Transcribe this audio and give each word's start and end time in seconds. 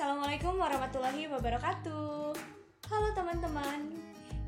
Assalamualaikum 0.00 0.56
warahmatullahi 0.56 1.28
wabarakatuh. 1.28 2.32
Halo 2.88 3.08
teman-teman. 3.12 3.92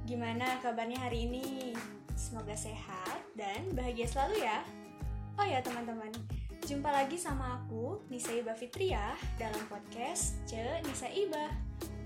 Gimana 0.08 0.56
kabarnya 0.64 0.96
hari 0.96 1.28
ini? 1.28 1.76
Semoga 2.16 2.56
sehat 2.56 3.20
dan 3.36 3.60
bahagia 3.76 4.08
selalu 4.08 4.40
ya. 4.48 4.64
Oh 5.36 5.44
ya 5.44 5.60
teman-teman. 5.60 6.08
Jumpa 6.64 6.88
lagi 6.88 7.20
sama 7.20 7.60
aku, 7.60 8.00
Nisa 8.08 8.32
Iba 8.32 8.56
Fitriah 8.56 9.12
Dalam 9.36 9.60
podcast 9.68 10.40
Ce 10.48 10.56
Nisa 10.88 11.12
Iba 11.12 11.52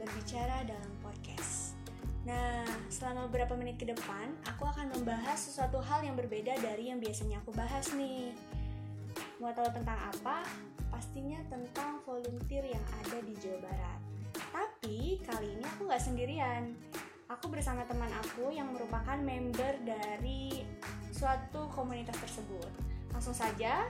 Berbicara 0.02 0.66
dalam 0.66 0.90
podcast. 0.98 1.78
Nah, 2.26 2.66
selama 2.90 3.30
beberapa 3.30 3.54
menit 3.54 3.78
ke 3.78 3.86
depan 3.86 4.26
Aku 4.58 4.66
akan 4.66 4.90
membahas 4.90 5.38
sesuatu 5.38 5.78
hal 5.78 6.02
yang 6.02 6.18
berbeda 6.18 6.58
dari 6.58 6.90
yang 6.90 6.98
biasanya 6.98 7.38
aku 7.46 7.54
bahas 7.54 7.94
nih. 7.94 8.34
Mau 9.38 9.54
tahu 9.54 9.70
tentang 9.70 10.02
apa? 10.02 10.42
Pastinya 10.90 11.40
tentang 11.50 12.00
volunteer 12.06 12.64
yang 12.66 12.84
ada 13.04 13.18
di 13.24 13.34
Jawa 13.38 13.58
Barat. 13.66 14.00
Tapi 14.52 15.20
kali 15.24 15.56
ini 15.56 15.64
aku 15.64 15.88
nggak 15.88 16.04
sendirian. 16.04 16.72
Aku 17.26 17.50
bersama 17.50 17.82
teman 17.84 18.08
aku 18.22 18.54
yang 18.54 18.70
merupakan 18.70 19.18
member 19.18 19.82
dari 19.82 20.62
suatu 21.10 21.66
komunitas 21.74 22.14
tersebut. 22.22 22.70
Langsung 23.10 23.34
saja, 23.34 23.88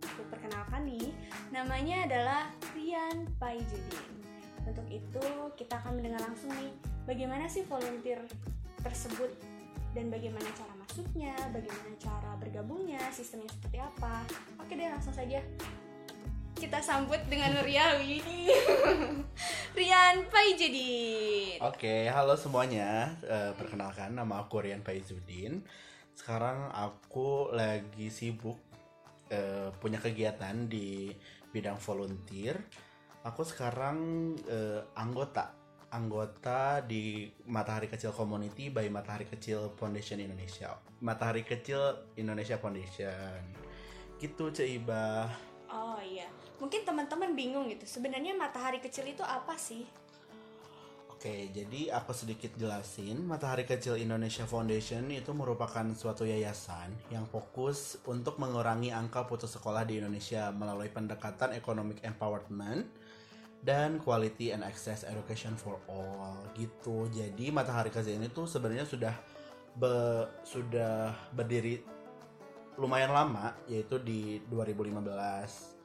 aku 0.00 0.22
perkenalkan 0.32 0.88
nih, 0.88 1.12
namanya 1.52 2.08
adalah 2.08 2.42
Rian 2.72 3.28
Paijudin. 3.36 4.14
Untuk 4.64 4.88
itu, 4.88 5.26
kita 5.58 5.78
akan 5.84 6.00
mendengar 6.00 6.24
langsung 6.24 6.48
nih, 6.56 6.72
bagaimana 7.04 7.44
sih 7.46 7.62
volunteer 7.68 8.24
tersebut 8.80 9.30
dan 9.92 10.08
bagaimana 10.08 10.46
cara 10.54 10.74
masuknya, 10.80 11.34
bagaimana 11.52 11.92
cara 11.98 12.30
bergabungnya, 12.40 13.02
sistemnya 13.12 13.50
seperti 13.52 13.78
apa. 13.82 14.24
Oke 14.62 14.78
deh, 14.78 14.88
langsung 14.88 15.12
saja 15.12 15.44
kita 16.56 16.80
sambut 16.80 17.20
dengan 17.28 17.52
Riawi 17.60 18.24
Rian 19.76 20.24
Paijudin 20.32 21.60
Oke, 21.60 22.08
halo 22.08 22.32
semuanya. 22.32 23.12
Eh, 23.20 23.52
perkenalkan, 23.52 24.16
nama 24.16 24.40
aku 24.40 24.64
Rian 24.64 24.80
Paizudin. 24.80 25.60
Sekarang 26.16 26.72
aku 26.72 27.52
lagi 27.52 28.08
sibuk 28.08 28.56
eh, 29.28 29.68
punya 29.76 30.00
kegiatan 30.00 30.64
di 30.64 31.12
bidang 31.52 31.76
volunteer. 31.76 32.56
Aku 33.28 33.44
sekarang 33.44 34.32
eh, 34.48 34.80
anggota 34.96 35.52
anggota 35.92 36.80
di 36.80 37.28
Matahari 37.48 37.92
Kecil 37.92 38.16
Community 38.16 38.72
by 38.72 38.88
Matahari 38.88 39.28
Kecil 39.28 39.76
Foundation 39.76 40.24
Indonesia. 40.24 40.72
Matahari 41.04 41.44
Kecil 41.44 42.16
Indonesia 42.16 42.56
Foundation. 42.56 43.44
Gitu, 44.16 44.48
Ceiba. 44.52 45.28
Oh 45.66 45.98
iya, 45.98 46.30
mungkin 46.56 46.84
teman-teman 46.84 47.36
bingung 47.36 47.68
gitu 47.68 47.84
Sebenarnya 47.84 48.32
matahari 48.32 48.80
kecil 48.80 49.08
itu 49.12 49.24
apa 49.24 49.56
sih? 49.56 49.84
Oke, 51.16 51.48
jadi 51.48 51.90
aku 51.96 52.12
sedikit 52.12 52.52
jelasin. 52.60 53.24
Matahari 53.24 53.64
Kecil 53.64 53.98
Indonesia 53.98 54.44
Foundation 54.44 55.08
itu 55.08 55.32
merupakan 55.32 55.82
suatu 55.96 56.28
yayasan 56.28 56.92
yang 57.08 57.24
fokus 57.24 57.96
untuk 58.04 58.36
mengurangi 58.36 58.92
angka 58.92 59.24
putus 59.24 59.56
sekolah 59.56 59.88
di 59.88 59.96
Indonesia 59.96 60.52
melalui 60.52 60.92
pendekatan 60.92 61.56
economic 61.56 62.04
empowerment 62.04 62.84
dan 63.64 63.98
quality 63.98 64.52
and 64.52 64.60
access 64.62 65.08
education 65.08 65.56
for 65.56 65.80
all 65.88 66.36
gitu. 66.54 67.08
Jadi 67.10 67.48
Matahari 67.48 67.88
Kecil 67.88 68.20
ini 68.20 68.28
tuh 68.28 68.44
sebenarnya 68.44 68.84
sudah 68.84 69.16
be- 69.72 70.30
sudah 70.44 71.16
berdiri 71.34 71.80
lumayan 72.76 73.10
lama 73.10 73.56
yaitu 73.66 73.96
di 73.98 74.38
2015 74.52 75.75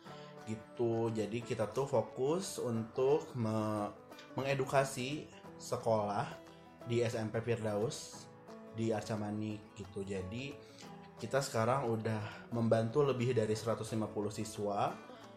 gitu. 0.52 1.09
Jadi 1.16 1.39
kita 1.41 1.71
tuh 1.71 1.88
fokus 1.88 2.59
untuk 2.59 3.31
me- 3.39 3.91
mengedukasi 4.35 5.27
sekolah 5.55 6.27
di 6.85 7.05
SMP 7.05 7.39
Firdaus 7.39 8.27
di 8.75 8.91
Arca 8.91 9.16
Manik 9.19 9.75
gitu. 9.75 10.03
Jadi 10.03 10.56
kita 11.22 11.38
sekarang 11.38 11.85
udah 11.85 12.50
membantu 12.50 13.06
lebih 13.06 13.38
dari 13.38 13.53
150 13.53 13.85
siswa 14.34 14.90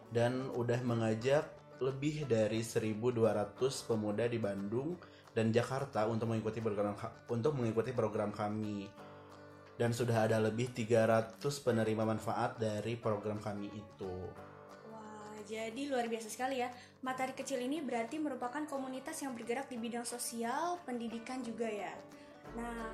dan 0.09 0.49
udah 0.55 0.79
mengajak 0.81 1.45
lebih 1.83 2.25
dari 2.25 2.63
1200 2.63 3.59
pemuda 3.85 4.25
di 4.25 4.39
Bandung 4.39 4.95
dan 5.35 5.51
Jakarta 5.51 6.07
untuk 6.07 6.31
mengikuti 6.31 6.63
program 6.63 6.95
untuk 7.27 7.51
mengikuti 7.59 7.91
program 7.91 8.31
kami. 8.31 8.87
Dan 9.75 9.91
sudah 9.91 10.23
ada 10.31 10.39
lebih 10.39 10.71
300 10.71 11.35
penerima 11.59 12.07
manfaat 12.07 12.55
dari 12.55 12.95
program 12.95 13.43
kami 13.43 13.67
itu. 13.75 14.15
Jadi 15.45 15.87
luar 15.87 16.09
biasa 16.09 16.27
sekali 16.27 16.59
ya. 16.59 16.73
Matahari 17.05 17.37
kecil 17.37 17.61
ini 17.61 17.79
berarti 17.79 18.17
merupakan 18.17 18.65
komunitas 18.65 19.21
yang 19.21 19.37
bergerak 19.37 19.69
di 19.69 19.77
bidang 19.77 20.03
sosial, 20.03 20.81
pendidikan 20.83 21.45
juga 21.45 21.69
ya. 21.69 21.93
Nah, 22.57 22.91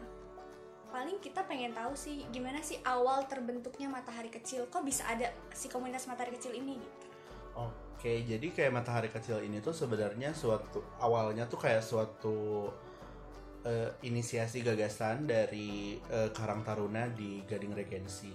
paling 0.92 1.24
kita 1.24 1.48
pengen 1.48 1.72
tahu 1.72 1.96
sih 1.96 2.28
gimana 2.36 2.60
sih 2.60 2.78
awal 2.84 3.24
terbentuknya 3.32 3.88
matahari 3.88 4.28
kecil? 4.28 4.68
Kok 4.68 4.84
bisa 4.84 5.08
ada 5.08 5.32
si 5.56 5.72
komunitas 5.72 6.06
matahari 6.12 6.36
kecil 6.36 6.52
ini? 6.52 6.76
Gitu 6.76 7.08
Oke, 8.02 8.24
jadi 8.26 8.48
kayak 8.50 8.74
matahari 8.74 9.10
kecil 9.14 9.44
ini 9.46 9.62
tuh 9.62 9.76
sebenarnya 9.76 10.34
suatu 10.34 10.82
awalnya 10.98 11.46
tuh 11.46 11.60
kayak 11.62 11.86
suatu 11.86 12.72
eh, 13.62 13.94
inisiasi 14.08 14.66
gagasan 14.66 15.30
dari 15.30 16.02
eh, 16.10 16.30
Karang 16.34 16.66
Taruna 16.66 17.06
di 17.12 17.44
Gading 17.46 17.78
Regensi. 17.78 18.34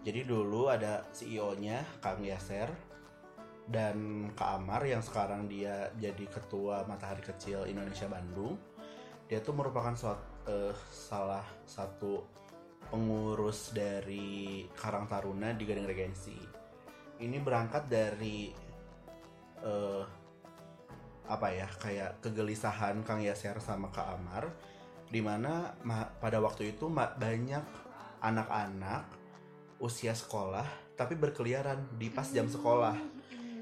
Jadi 0.00 0.22
dulu 0.22 0.70
ada 0.70 1.02
CEO-nya 1.12 1.82
Kang 2.00 2.22
Yaser 2.22 2.70
dan 3.66 4.30
Kak 4.38 4.62
Amar 4.62 4.86
yang 4.86 5.02
sekarang 5.02 5.50
dia 5.50 5.90
jadi 5.98 6.24
ketua 6.30 6.86
Matahari 6.86 7.22
Kecil 7.22 7.66
Indonesia 7.66 8.06
Bandung. 8.06 8.54
Dia 9.26 9.42
tuh 9.42 9.58
merupakan 9.58 9.94
suat, 9.98 10.46
eh, 10.46 10.74
salah 10.94 11.42
satu 11.66 12.22
pengurus 12.86 13.74
dari 13.74 14.62
Karang 14.78 15.10
Taruna 15.10 15.50
di 15.50 15.66
Gading 15.66 15.88
Regensi 15.90 16.38
ini 17.20 17.40
berangkat 17.40 17.88
dari 17.88 18.52
eh 19.64 20.04
apa 21.26 21.48
ya 21.50 21.66
kayak 21.66 22.22
kegelisahan 22.22 23.02
Kang 23.02 23.18
Yaser 23.18 23.58
sama 23.58 23.90
Kak 23.90 24.14
Amar 24.14 24.46
di 25.10 25.18
mana 25.18 25.74
ma- 25.82 26.06
pada 26.22 26.38
waktu 26.38 26.76
itu 26.76 26.86
banyak 26.92 27.64
anak-anak 28.22 29.10
usia 29.82 30.14
sekolah 30.14 30.66
tapi 30.94 31.18
berkeliaran 31.18 31.98
di 31.98 32.14
pas 32.14 32.30
jam 32.30 32.46
sekolah 32.46 32.94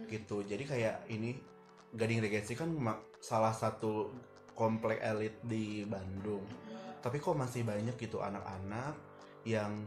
gitu. 0.08 0.44
Jadi 0.44 0.64
kayak 0.64 1.08
ini 1.10 1.36
Gading 1.94 2.20
Regensi 2.26 2.58
kan 2.58 2.74
salah 3.22 3.54
satu 3.54 4.10
komplek 4.58 4.98
elit 5.02 5.38
di 5.46 5.86
Bandung. 5.86 6.42
Tapi 6.98 7.20
kok 7.20 7.36
masih 7.36 7.62
banyak 7.62 7.94
gitu 8.00 8.18
anak-anak 8.18 8.96
yang 9.44 9.86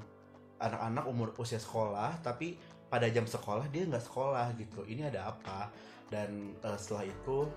anak-anak 0.57 1.05
umur 1.05 1.29
usia 1.37 1.61
sekolah 1.61 2.17
tapi 2.25 2.57
pada 2.87 3.05
jam 3.11 3.27
sekolah 3.27 3.67
dia 3.67 3.83
nggak 3.83 4.05
sekolah 4.05 4.55
gitu. 4.55 4.87
Ini 4.87 5.11
ada 5.11 5.35
apa? 5.35 5.67
Dan 6.07 6.55
eh, 6.63 6.77
setelah 6.79 7.03
itu 7.03 7.47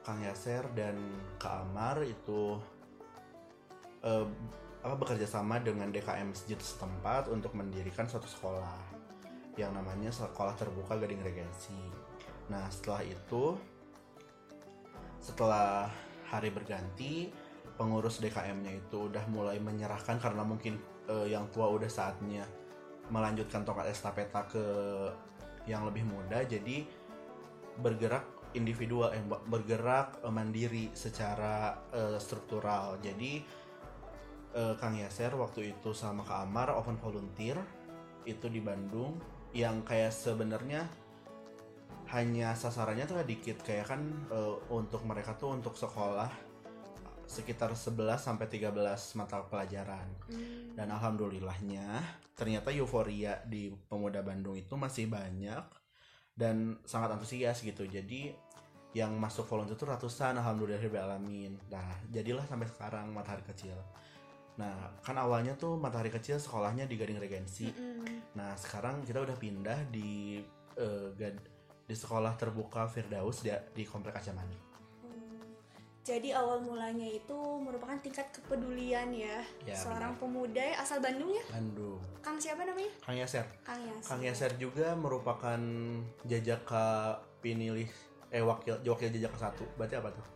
Kang 0.00 0.22
Yaser 0.22 0.64
dan 0.72 0.96
Kak 1.36 1.66
Amar 1.66 2.00
itu 2.06 2.56
eh, 4.06 4.26
apa 4.86 4.94
bekerja 4.94 5.26
sama 5.26 5.58
dengan 5.58 5.90
DKM 5.90 6.30
masjid 6.30 6.56
setempat 6.56 7.26
untuk 7.26 7.52
mendirikan 7.58 8.06
suatu 8.06 8.30
sekolah 8.30 8.95
yang 9.56 9.72
namanya 9.72 10.12
sekolah 10.12 10.52
terbuka 10.54 11.00
Gading 11.00 11.24
Regensi. 11.24 11.80
Nah 12.52 12.68
setelah 12.68 13.02
itu 13.02 13.56
setelah 15.20 15.90
hari 16.28 16.52
berganti 16.52 17.32
pengurus 17.76 18.22
DKM-nya 18.22 18.72
itu 18.78 19.10
udah 19.10 19.24
mulai 19.28 19.60
menyerahkan 19.60 20.16
karena 20.20 20.44
mungkin 20.44 20.78
eh, 21.08 21.32
yang 21.32 21.48
tua 21.50 21.68
udah 21.72 21.88
saatnya 21.88 22.44
melanjutkan 23.12 23.62
tongkat 23.62 23.92
estafeta 23.92 24.46
ke 24.48 24.64
yang 25.66 25.82
lebih 25.86 26.06
muda 26.06 26.42
jadi 26.46 26.86
bergerak 27.78 28.24
individual 28.56 29.12
eh, 29.12 29.22
bergerak 29.24 30.24
eh, 30.24 30.32
mandiri 30.32 30.90
secara 30.96 31.76
eh, 31.92 32.18
struktural 32.18 32.96
jadi 33.04 33.44
eh, 34.56 34.74
Kang 34.80 34.96
Yaser 34.96 35.36
waktu 35.36 35.76
itu 35.76 35.92
sama 35.92 36.24
Kak 36.24 36.48
Amar 36.48 36.72
open 36.74 36.96
volunteer 36.96 37.60
itu 38.26 38.46
di 38.50 38.58
Bandung 38.58 39.35
yang 39.54 39.84
kayak 39.86 40.10
sebenarnya 40.14 40.88
hanya 42.14 42.54
sasarannya 42.54 43.06
tuh 43.06 43.22
dikit. 43.26 43.62
Kayak 43.62 43.94
kan 43.94 44.02
eh, 44.30 44.56
untuk 44.70 45.02
mereka 45.02 45.34
tuh 45.34 45.54
untuk 45.54 45.74
sekolah 45.74 46.30
sekitar 47.26 47.74
11 47.74 48.22
sampai 48.22 48.46
13 48.46 48.70
mata 49.18 49.42
pelajaran. 49.50 50.06
Hmm. 50.30 50.78
dan 50.78 50.92
alhamdulillahnya 50.92 52.04
ternyata 52.36 52.68
euforia 52.68 53.40
di 53.48 53.72
pemuda 53.72 54.20
Bandung 54.20 54.54
itu 54.54 54.76
masih 54.76 55.08
banyak 55.08 55.64
dan 56.36 56.76
sangat 56.84 57.16
antusias 57.16 57.64
gitu. 57.64 57.88
Jadi 57.88 58.30
yang 58.92 59.16
masuk 59.16 59.48
volunteer 59.48 59.76
itu 59.76 59.88
ratusan 59.88 60.36
alhamdulillahirobbilalamin. 60.36 61.72
Nah 61.72 61.88
jadilah 62.12 62.44
sampai 62.44 62.68
sekarang 62.68 63.08
matahari 63.10 63.42
kecil 63.48 63.76
nah 64.56 64.72
kan 65.00 65.14
awalnya 65.14 65.52
tuh 65.54 65.76
matahari 65.76 66.08
kecil 66.08 66.36
sekolahnya 66.36 66.84
di 66.84 66.96
Gading 66.96 67.20
Regensi 67.20 67.68
Mm-mm. 67.68 68.32
nah 68.32 68.56
sekarang 68.56 69.04
kita 69.04 69.20
udah 69.20 69.36
pindah 69.36 69.88
di 69.88 70.40
Gad- 71.16 71.44
di 71.82 71.94
sekolah 71.94 72.34
terbuka 72.34 72.84
Firdaus 72.84 73.40
di, 73.40 73.48
di 73.72 73.86
komplek 73.86 74.12
Kacamani. 74.12 74.58
Hmm. 75.00 75.54
Jadi 76.02 76.34
awal 76.34 76.60
mulanya 76.60 77.06
itu 77.06 77.32
merupakan 77.56 77.94
tingkat 77.96 78.28
kepedulian 78.28 79.08
ya, 79.08 79.40
Ya, 79.62 79.72
seorang 79.72 80.18
benar. 80.18 80.20
pemuda 80.20 80.66
asal 80.76 80.98
Bandung 80.98 81.30
ya, 81.30 81.40
Bandung. 81.48 82.02
Kang 82.20 82.36
siapa 82.36 82.66
namanya? 82.66 82.90
Kang 83.00 83.16
Yaser. 83.16 83.46
Kang 83.62 83.78
Yas. 83.80 84.02
Kang 84.04 84.18
Yaser 84.20 84.52
juga 84.58 84.92
merupakan 84.98 85.56
jajaka 86.26 87.16
pinilih 87.40 87.88
eh 88.28 88.42
wakil 88.42 88.82
wakil 88.82 89.08
jajaka 89.08 89.38
satu. 89.48 89.64
Berarti 89.78 89.96
apa 89.96 90.10
tuh? 90.10 90.26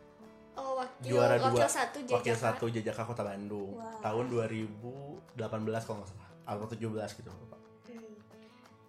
Wakil 1.00 1.16
Juara 1.16 1.40
wakil 1.40 1.56
dua. 1.56 1.64
satu 1.64 1.96
Wakil 2.12 2.36
Jajaka. 2.36 2.44
satu 2.44 2.64
jajaka 2.68 3.02
Kota 3.08 3.22
Bandung 3.24 3.72
Wah. 3.80 3.88
tahun 4.04 4.24
2018 4.28 5.86
kalau 5.88 5.96
nggak 6.04 6.10
salah. 6.12 6.28
Atau 6.44 6.66
17 6.68 7.16
gitu. 7.16 7.32
Hmm. 7.32 8.14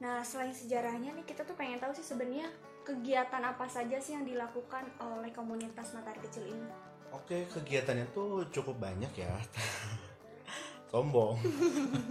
Nah 0.04 0.19
selain 0.19 0.52
sejarahnya 0.52 1.16
nih 1.16 1.24
kita 1.24 1.48
tuh 1.48 1.56
pengen 1.56 1.80
tahu 1.80 1.96
sih 1.96 2.04
sebenarnya 2.04 2.52
kegiatan 2.84 3.40
apa 3.40 3.63
saja 3.69 3.96
sih 4.02 4.18
yang 4.18 4.28
dilakukan 4.28 4.84
oleh 5.00 5.31
komunitas 5.31 5.96
Matahari 5.96 6.19
Kecil 6.28 6.52
ini? 6.52 6.68
Oke, 7.12 7.48
kegiatannya 7.48 8.12
tuh 8.12 8.48
cukup 8.52 8.75
banyak 8.81 9.12
ya. 9.16 9.31
Sombong. 10.92 11.40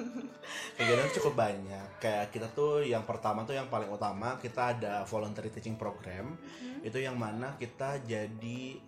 kegiatannya 0.81 1.13
cukup 1.21 1.35
banyak. 1.37 1.89
Kayak 2.01 2.33
kita 2.33 2.49
tuh 2.57 2.81
yang 2.81 3.05
pertama 3.05 3.45
tuh 3.45 3.53
yang 3.53 3.69
paling 3.69 3.93
utama 3.93 4.41
kita 4.41 4.73
ada 4.77 5.05
voluntary 5.05 5.53
teaching 5.53 5.77
program. 5.77 6.37
Hmm. 6.37 6.81
Itu 6.81 6.97
yang 6.97 7.21
mana 7.21 7.53
kita 7.61 8.01
jadi 8.09 8.81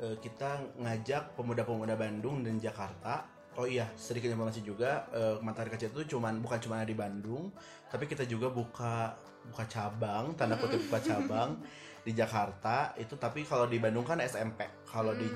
eh, 0.00 0.16
kita 0.18 0.80
ngajak 0.80 1.36
pemuda-pemuda 1.36 1.94
Bandung 1.94 2.42
dan 2.42 2.56
Jakarta. 2.56 3.28
Oh 3.58 3.66
iya, 3.68 3.86
sedikit 3.98 4.32
informasi 4.32 4.64
juga 4.64 5.04
eh, 5.12 5.36
Matahari 5.44 5.70
Kecil 5.74 5.92
itu 5.92 6.16
cuman 6.16 6.40
bukan 6.40 6.58
cuma 6.58 6.80
ada 6.80 6.88
di 6.88 6.96
Bandung, 6.96 7.52
tapi 7.92 8.08
kita 8.08 8.24
juga 8.24 8.48
buka 8.48 9.14
buka 9.40 9.64
cabang, 9.68 10.36
tanda 10.36 10.56
kutip 10.60 10.80
buka 10.88 11.00
cabang 11.00 11.56
di 12.06 12.12
Jakarta 12.16 12.96
itu 12.96 13.16
tapi 13.20 13.44
kalau 13.44 13.68
di 13.68 13.76
Bandung 13.76 14.06
kan 14.06 14.18
SMP. 14.24 14.64
Kalau 14.88 15.12
di 15.12 15.28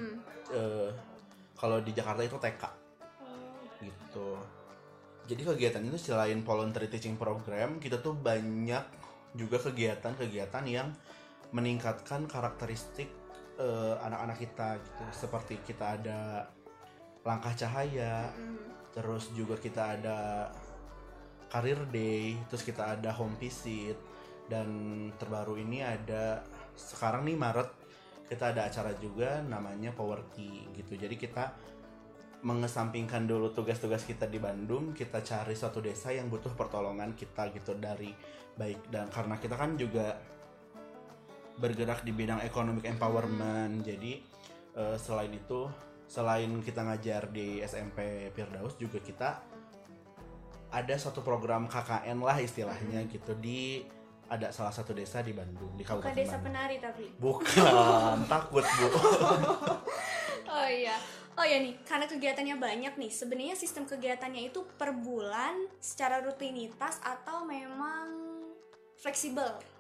eh, 0.53 0.91
kalau 1.55 1.79
di 1.85 1.93
Jakarta 1.93 2.25
itu 2.25 2.37
TK 2.41 2.65
Oh. 3.25 3.81
gitu. 3.81 4.29
Jadi 5.25 5.41
kegiatan 5.41 5.83
itu 5.89 5.97
selain 5.97 6.45
voluntary 6.45 6.93
teaching 6.93 7.17
program, 7.17 7.81
kita 7.81 7.97
tuh 8.05 8.13
banyak 8.13 8.85
juga 9.35 9.57
kegiatan-kegiatan 9.57 10.65
yang 10.69 10.93
meningkatkan 11.51 12.29
karakteristik 12.29 13.09
eh, 13.59 13.95
anak-anak 14.03 14.37
kita 14.39 14.69
gitu. 14.83 15.05
Seperti 15.15 15.55
kita 15.63 16.01
ada 16.01 16.49
langkah 17.25 17.55
cahaya, 17.57 18.29
Hmm. 18.35 18.59
terus 18.93 19.33
juga 19.33 19.57
kita 19.59 19.99
ada 19.99 20.51
career 21.49 21.81
day, 21.91 22.37
terus 22.51 22.63
kita 22.67 22.99
ada 22.99 23.11
home 23.15 23.39
visit 23.39 23.97
dan 24.51 24.69
terbaru 25.17 25.57
ini 25.57 25.81
ada 25.81 26.45
sekarang 26.77 27.25
nih 27.25 27.39
Maret 27.39 27.71
kita 28.29 28.51
ada 28.57 28.67
acara 28.67 28.93
juga 28.99 29.41
namanya 29.45 29.93
Power 29.95 30.33
Key 30.35 30.73
gitu. 30.75 30.97
Jadi 30.97 31.15
kita 31.15 31.55
mengesampingkan 32.45 33.25
dulu 33.25 33.53
tugas-tugas 33.57 34.05
kita 34.05 34.29
di 34.29 34.37
Bandung, 34.37 34.93
kita 34.93 35.25
cari 35.25 35.57
suatu 35.57 35.81
desa 35.81 36.13
yang 36.13 36.29
butuh 36.29 36.53
pertolongan 36.53 37.17
kita 37.17 37.49
gitu 37.57 37.73
dari 37.81 38.13
baik 38.55 38.93
dan 38.93 39.09
karena 39.09 39.41
kita 39.41 39.57
kan 39.57 39.75
juga 39.81 40.15
bergerak 41.59 42.03
di 42.03 42.13
bidang 42.15 42.43
economic 42.43 42.85
empowerment. 42.89 43.85
Jadi 43.87 44.23
eh, 44.75 44.97
selain 44.99 45.33
itu 45.33 45.71
selain 46.05 46.51
kita 46.61 46.85
ngajar 46.85 47.33
di 47.33 47.65
SMP 47.65 48.29
Firdaus 48.37 48.77
juga 48.77 49.01
kita 49.01 49.41
ada 50.75 50.95
suatu 50.99 51.23
program 51.23 51.71
KKN 51.71 52.19
lah 52.19 52.37
istilahnya 52.43 53.07
gitu 53.07 53.33
di 53.39 53.87
ada 54.27 54.51
salah 54.51 54.75
satu 54.75 54.91
desa 54.97 55.23
di 55.23 55.31
Bandung 55.31 55.79
di 55.79 55.85
Bukan 55.87 56.03
Kabupaten 56.03 56.17
desa 56.17 56.37
Bandung. 56.37 56.47
penari 56.51 56.77
tapi. 56.83 57.07
Bukan, 57.21 58.17
takut 58.33 58.65
bu. 58.65 58.89
Oh 60.49 60.69
iya. 60.69 60.97
Oh 61.35 61.43
ya 61.43 61.59
nih, 61.59 61.75
karena 61.83 62.07
kegiatannya 62.07 62.57
banyak 62.63 62.95
nih. 62.95 63.11
Sebenarnya 63.11 63.59
sistem 63.59 63.91
kegiatannya 63.91 64.55
itu 64.55 64.63
per 64.79 64.95
bulan 64.95 65.67
secara 65.83 66.23
rutinitas 66.23 67.03
atau 67.03 67.43
memang 67.43 68.07
fleksibel? 69.03 69.74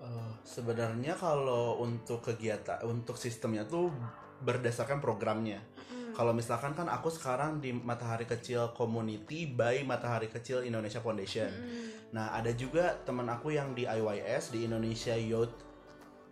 Eh, 0.00 0.32
sebenarnya 0.48 1.12
kalau 1.12 1.76
untuk 1.84 2.24
kegiatan 2.24 2.80
untuk 2.88 3.20
sistemnya 3.20 3.68
tuh 3.68 3.92
berdasarkan 4.40 4.96
programnya. 4.96 5.60
Hmm. 5.92 6.16
Kalau 6.16 6.32
misalkan 6.32 6.72
kan 6.72 6.88
aku 6.88 7.12
sekarang 7.12 7.60
di 7.60 7.76
Matahari 7.76 8.24
Kecil 8.24 8.72
Community 8.72 9.44
by 9.52 9.84
Matahari 9.84 10.32
Kecil 10.32 10.64
Indonesia 10.64 11.04
Foundation. 11.04 11.52
Hmm. 11.52 12.16
Nah, 12.16 12.32
ada 12.32 12.48
juga 12.56 12.96
teman 13.04 13.28
aku 13.28 13.52
yang 13.52 13.76
di 13.76 13.84
IYS 13.84 14.56
di 14.56 14.64
Indonesia 14.64 15.12
Youth 15.14 15.52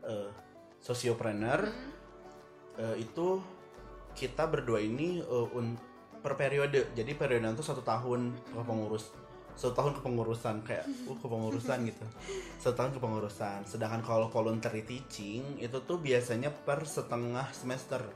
eh, 0.04 0.32
Sociopreneur 0.80 1.68
Hmm. 1.68 1.96
Eh, 2.78 3.02
itu 3.02 3.42
kita 4.14 4.46
berdua 4.46 4.78
ini 4.78 5.18
eh, 5.18 5.48
un- 5.58 5.74
per 6.22 6.38
periode. 6.38 6.94
Jadi 6.94 7.10
periode 7.18 7.42
itu 7.50 7.66
satu 7.66 7.82
tahun 7.82 8.32
ke 8.54 8.62
pengurus 8.62 9.10
satu 9.58 9.74
tahun 9.74 9.92
kepengurusan 9.98 10.62
kayak 10.62 10.86
uh 11.10 11.18
kepengurusan 11.18 11.82
gitu. 11.90 12.06
Satu 12.62 12.78
tahun 12.78 12.94
kepengurusan. 12.94 13.66
Sedangkan 13.66 14.06
kalau 14.06 14.30
voluntary 14.30 14.86
teaching 14.86 15.58
itu 15.58 15.82
tuh 15.82 15.98
biasanya 15.98 16.54
per 16.54 16.86
setengah 16.86 17.50
semester. 17.50 18.06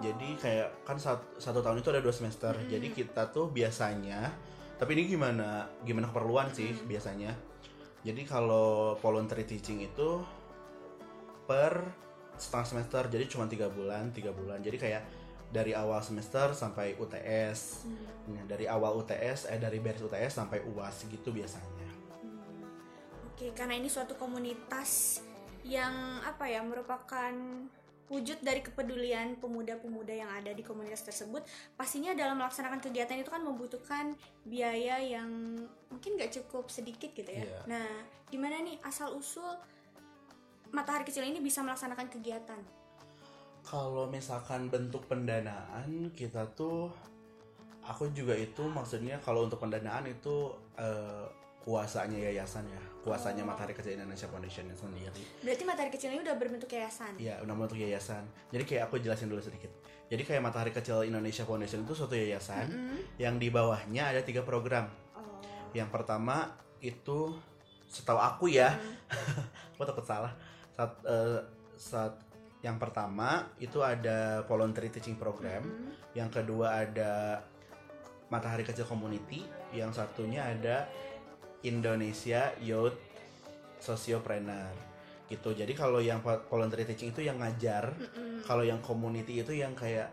Jadi 0.00 0.40
kayak 0.40 0.88
kan 0.88 0.96
sat- 0.96 1.36
satu 1.36 1.60
tahun 1.60 1.84
itu 1.84 1.92
ada 1.92 2.00
dua 2.00 2.14
semester. 2.16 2.56
Mm. 2.56 2.72
jadi 2.72 2.86
kita 2.96 3.22
tuh 3.34 3.52
biasanya 3.52 4.32
tapi 4.78 4.94
ini 4.94 5.10
gimana 5.10 5.66
gimana 5.84 6.08
keperluan 6.08 6.48
sih 6.56 6.72
Mm. 6.72 6.88
biasanya? 6.88 7.32
Jadi 8.06 8.22
kalau 8.24 8.96
voluntary 8.96 9.44
teaching 9.44 9.84
itu 9.84 10.24
per 11.44 11.84
setengah 12.38 12.64
semester 12.64 13.02
jadi 13.12 13.28
cuma 13.28 13.44
tiga 13.44 13.68
bulan 13.68 14.08
tiga 14.14 14.32
bulan. 14.32 14.64
Jadi 14.64 14.78
kayak 14.80 15.02
dari 15.48 15.72
awal 15.72 16.04
semester 16.04 16.52
sampai 16.52 16.96
UTS 17.00 17.88
Hmm. 17.88 18.36
Nah, 18.36 18.44
dari 18.44 18.68
awal 18.68 19.00
UTS 19.00 19.48
eh 19.48 19.56
dari 19.56 19.80
beres 19.80 20.04
UTS 20.04 20.36
sampai 20.36 20.60
UAS 20.68 21.08
gitu 21.08 21.32
biasanya 21.32 21.88
Hmm. 22.20 22.60
Oke, 23.32 23.54
karena 23.56 23.78
ini 23.78 23.88
suatu 23.88 24.18
komunitas 24.18 25.22
yang 25.64 26.20
apa 26.24 26.48
ya 26.48 26.60
merupakan 26.60 27.32
wujud 28.08 28.40
dari 28.40 28.64
kepedulian 28.64 29.36
pemuda-pemuda 29.36 30.12
yang 30.16 30.30
ada 30.32 30.56
di 30.56 30.64
komunitas 30.64 31.04
tersebut. 31.04 31.44
Pastinya 31.76 32.16
dalam 32.16 32.40
melaksanakan 32.40 32.80
kegiatan 32.80 33.20
itu 33.20 33.28
kan 33.28 33.44
membutuhkan 33.44 34.16
biaya 34.48 34.96
yang 34.96 35.28
mungkin 35.92 36.16
gak 36.16 36.32
cukup 36.40 36.72
sedikit 36.72 37.12
gitu 37.12 37.28
ya. 37.28 37.44
Iya. 37.44 37.60
Nah, 37.68 37.88
gimana 38.32 38.64
nih 38.64 38.80
asal 38.80 39.12
usul 39.12 39.52
Matahari 40.72 41.04
Kecil 41.04 41.24
ini 41.28 41.40
bisa 41.40 41.64
melaksanakan 41.64 42.08
kegiatan? 42.12 42.60
Kalau 43.62 44.06
misalkan 44.06 44.68
bentuk 44.68 45.04
pendanaan 45.06 46.10
kita 46.12 46.44
tuh 46.52 46.88
aku 47.80 48.08
juga 48.12 48.32
itu 48.32 48.64
maksudnya 48.64 49.16
kalau 49.18 49.44
untuk 49.44 49.58
pendanaan 49.58 50.04
itu 50.04 50.50
eh, 50.74 51.24
kuasanya 51.58 52.16
yayasan 52.18 52.64
ya 52.64 52.80
kuasanya 53.00 53.44
Oh. 53.44 53.48
Matahari 53.48 53.72
Kecil 53.72 53.96
Indonesia 53.96 54.24
Foundation 54.26 54.64
sendiri 54.70 55.20
Berarti 55.40 55.62
Matahari 55.64 55.90
Kecil 55.90 56.12
ini 56.12 56.20
udah 56.20 56.36
berbentuk 56.36 56.68
yayasan. 56.68 57.12
ya 57.16 57.36
udah 57.40 57.54
bentuk 57.54 57.76
yayasan 57.76 58.24
jadi 58.48 58.64
kayak 58.64 58.82
aku 58.88 59.00
jelasin 59.00 59.28
dulu 59.28 59.40
sedikit 59.40 59.68
jadi 60.08 60.22
kayak 60.22 60.40
Matahari 60.40 60.72
Kecil 60.72 61.04
Indonesia 61.04 61.44
Foundation 61.44 61.84
itu 61.84 61.92
suatu 61.92 62.12
yayasan 62.12 62.68
Mm-mm. 62.68 62.98
yang 63.16 63.36
di 63.36 63.48
bawahnya 63.48 64.12
ada 64.12 64.20
tiga 64.22 64.40
program 64.42 64.88
Oh. 65.12 65.40
yang 65.72 65.88
pertama 65.88 66.52
itu 66.80 67.36
setahu 67.86 68.16
aku 68.16 68.48
ya 68.48 68.72
Mm. 68.72 68.94
aku 69.76 69.82
takut 69.84 70.04
salah 70.04 70.32
saat 70.72 70.92
eh, 71.04 71.40
saat 71.74 72.14
yang 72.58 72.76
pertama 72.76 73.46
itu 73.62 73.78
ada 73.82 74.42
voluntary 74.50 74.90
teaching 74.90 75.14
program 75.14 75.62
Mm-mm. 75.62 75.94
yang 76.18 76.26
kedua 76.26 76.82
ada 76.82 77.42
Matahari 78.28 78.60
Kecil 78.60 78.84
Community, 78.84 79.40
yang 79.72 79.88
satunya 79.88 80.44
ada 80.44 80.84
Indonesia 81.64 82.52
Youth 82.60 82.96
Sociopreneur. 83.80 84.72
Gitu. 85.28 85.52
Jadi 85.56 85.72
kalau 85.72 86.00
yang 86.00 86.20
vo- 86.20 86.44
voluntary 86.48 86.88
teaching 86.88 87.12
itu 87.12 87.24
yang 87.24 87.40
ngajar, 87.40 87.92
Mm-mm. 87.96 88.44
kalau 88.44 88.64
yang 88.64 88.80
community 88.84 89.40
itu 89.40 89.56
yang 89.56 89.72
kayak 89.72 90.12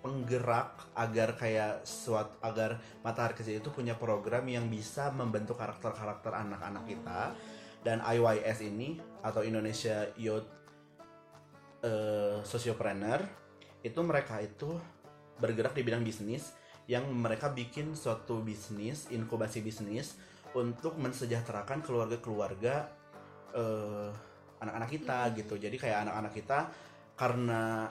penggerak 0.00 0.90
agar 0.96 1.36
kayak 1.36 1.84
suat 1.84 2.40
agar 2.40 2.80
Matahari 3.04 3.36
Kecil 3.36 3.60
itu 3.60 3.70
punya 3.70 3.94
program 3.94 4.48
yang 4.48 4.66
bisa 4.66 5.12
membentuk 5.12 5.60
karakter-karakter 5.60 6.32
anak-anak 6.32 6.88
kita 6.88 7.36
dan 7.84 8.00
IYS 8.00 8.64
ini 8.64 8.96
atau 9.20 9.44
Indonesia 9.44 10.08
Youth 10.16 10.48
eh, 11.84 12.38
Sociopreneur 12.44 13.24
itu 13.80 14.00
mereka 14.04 14.40
itu 14.40 14.76
bergerak 15.40 15.72
di 15.72 15.82
bidang 15.82 16.04
bisnis 16.04 16.52
yang 16.84 17.08
mereka 17.08 17.48
bikin 17.48 17.96
suatu 17.96 18.42
bisnis 18.44 19.08
inkubasi 19.08 19.64
bisnis 19.64 20.18
untuk 20.52 20.98
mensejahterakan 20.98 21.80
keluarga-keluarga 21.80 22.90
eh, 23.50 24.10
anak-anak 24.60 24.90
kita 24.92 25.18
Mhm. 25.26 25.34
gitu 25.42 25.54
jadi 25.56 25.76
kayak 25.80 25.98
anak-anak 26.06 26.32
kita 26.36 26.58
karena 27.16 27.88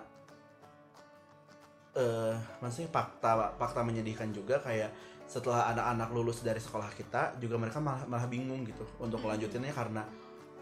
eh 1.97 2.37
maksudnya 2.61 2.89
fakta 2.93 3.57
fakta 3.57 3.81
menyedihkan 3.81 4.29
juga 4.29 4.61
kayak 4.61 4.93
setelah 5.25 5.69
anak-anak 5.73 6.09
lulus 6.13 6.41
dari 6.45 6.61
sekolah 6.61 6.89
kita 6.93 7.37
juga 7.41 7.57
mereka 7.57 7.81
malah, 7.81 8.05
malah 8.05 8.25
bingung 8.29 8.65
gitu 8.65 8.85
untuk 9.01 9.21
melanjutinnya 9.25 9.73
karena 9.73 10.05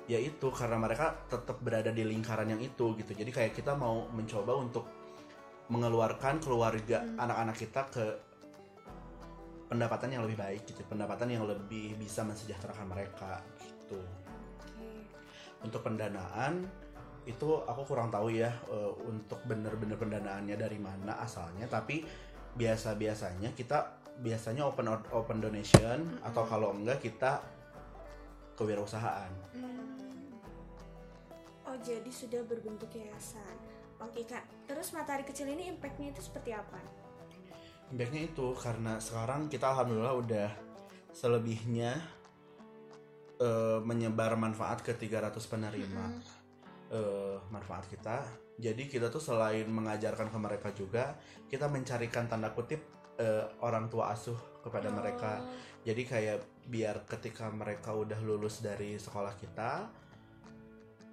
ya 0.08 0.16
itu 0.18 0.48
karena 0.56 0.80
mereka 0.80 1.14
tetap 1.28 1.60
berada 1.60 1.92
di 1.92 2.08
lingkaran 2.08 2.48
yang 2.48 2.64
itu 2.64 2.96
gitu 2.96 3.12
jadi 3.12 3.28
kayak 3.28 3.52
kita 3.60 3.76
mau 3.76 4.08
mencoba 4.16 4.56
untuk 4.56 4.88
mengeluarkan 5.68 6.40
keluarga 6.40 7.04
Hmm. 7.04 7.20
anak-anak 7.28 7.56
kita 7.60 7.82
ke 7.92 8.06
pendapatan 9.68 10.16
yang 10.16 10.24
lebih 10.24 10.40
baik 10.40 10.64
gitu 10.64 10.80
pendapatan 10.88 11.28
yang 11.28 11.44
lebih 11.44 12.00
bisa 12.00 12.24
mensejahterakan 12.24 12.88
mereka 12.88 13.44
gitu 13.60 14.00
Oke. 14.00 14.88
untuk 15.68 15.84
pendanaan 15.84 16.64
itu 17.28 17.60
aku 17.68 17.84
kurang 17.84 18.08
tahu 18.08 18.32
ya 18.32 18.48
eh, 18.72 18.92
untuk 19.04 19.44
bener-bener 19.44 20.00
pendanaannya 20.00 20.56
dari 20.56 20.80
mana 20.80 21.20
asalnya 21.20 21.68
tapi 21.68 22.08
biasa 22.56 22.96
biasanya 22.96 23.52
kita 23.52 24.00
biasanya 24.24 24.64
open 24.64 24.88
open 25.12 25.44
donation 25.44 26.00
Mm-mm. 26.00 26.28
atau 26.32 26.48
kalau 26.48 26.72
enggak 26.72 27.04
kita 27.04 27.44
kewirausahaan 28.56 29.30
Hmm. 29.30 29.47
Jadi 31.82 32.12
sudah 32.12 32.42
berbentuk 32.46 32.90
yayasan. 32.94 33.56
Oke 34.02 34.26
kak. 34.30 34.46
Terus 34.70 34.94
matahari 34.94 35.26
kecil 35.26 35.50
ini 35.50 35.70
impactnya 35.74 36.14
itu 36.14 36.22
seperti 36.22 36.54
apa? 36.54 36.78
Impactnya 37.90 38.22
itu 38.30 38.54
karena 38.58 39.02
sekarang 39.02 39.50
kita 39.50 39.74
alhamdulillah 39.74 40.16
udah 40.18 40.50
selebihnya 41.16 41.98
eh, 43.42 43.80
menyebar 43.82 44.38
manfaat 44.38 44.86
ke 44.86 44.94
300 44.94 45.34
penerima 45.50 46.06
Mm-mm. 46.14 46.94
eh, 46.94 47.38
manfaat 47.50 47.90
kita. 47.90 48.22
Jadi 48.58 48.90
kita 48.90 49.14
tuh 49.14 49.22
selain 49.22 49.70
mengajarkan 49.70 50.34
ke 50.34 50.38
mereka 50.42 50.70
juga, 50.74 51.14
kita 51.46 51.70
mencarikan 51.70 52.26
tanda 52.26 52.54
kutip 52.54 52.82
eh, 53.18 53.46
orang 53.62 53.90
tua 53.90 54.14
asuh 54.14 54.62
kepada 54.62 54.90
mereka. 54.94 55.42
Oh, 55.42 55.50
Jadi 55.86 56.04
kayak 56.04 56.68
biar 56.68 57.08
ketika 57.08 57.48
mereka 57.48 57.96
udah 57.96 58.20
lulus 58.20 58.60
dari 58.60 59.00
sekolah 59.00 59.34
kita, 59.40 59.88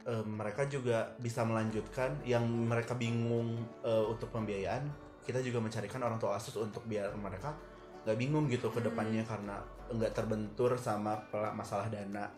eh, 0.04 0.24
mereka 0.24 0.68
juga 0.68 1.12
bisa 1.20 1.44
melanjutkan. 1.44 2.20
Yang 2.24 2.44
mereka 2.48 2.92
bingung 2.96 3.60
eh, 3.84 4.04
untuk 4.04 4.30
pembiayaan, 4.32 4.88
kita 5.24 5.40
juga 5.40 5.60
mencarikan 5.60 6.04
orang 6.04 6.20
tua 6.20 6.36
asuh 6.36 6.64
untuk 6.64 6.84
biar 6.84 7.12
mereka 7.16 7.56
nggak 8.04 8.18
bingung 8.20 8.44
gitu 8.52 8.68
ke 8.68 8.84
Hmm. 8.84 8.92
depannya 8.92 9.24
karena 9.24 9.56
nggak 9.88 10.12
terbentur 10.12 10.76
sama 10.76 11.16
masalah 11.56 11.88
dana 11.88 12.28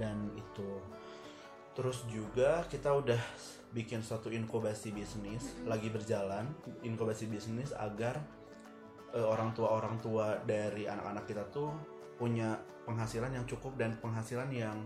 dan 0.00 0.32
itu. 0.36 0.80
Terus 1.76 2.04
juga 2.08 2.64
kita 2.68 2.92
udah 2.92 3.20
bikin 3.72 4.04
suatu 4.04 4.28
inkubasi 4.28 4.92
bisnis 4.92 5.56
Mm-mm. 5.56 5.68
lagi 5.68 5.88
berjalan, 5.88 6.48
inkubasi 6.84 7.28
bisnis 7.28 7.72
agar 7.76 8.20
eh, 9.12 9.24
orang 9.24 9.52
tua 9.52 9.72
orang 9.72 10.00
tua 10.00 10.40
dari 10.44 10.88
anak-anak 10.88 11.24
kita 11.28 11.44
tuh 11.52 11.72
punya 12.16 12.56
penghasilan 12.84 13.32
yang 13.32 13.44
cukup 13.48 13.76
dan 13.76 13.96
penghasilan 14.00 14.48
yang 14.52 14.76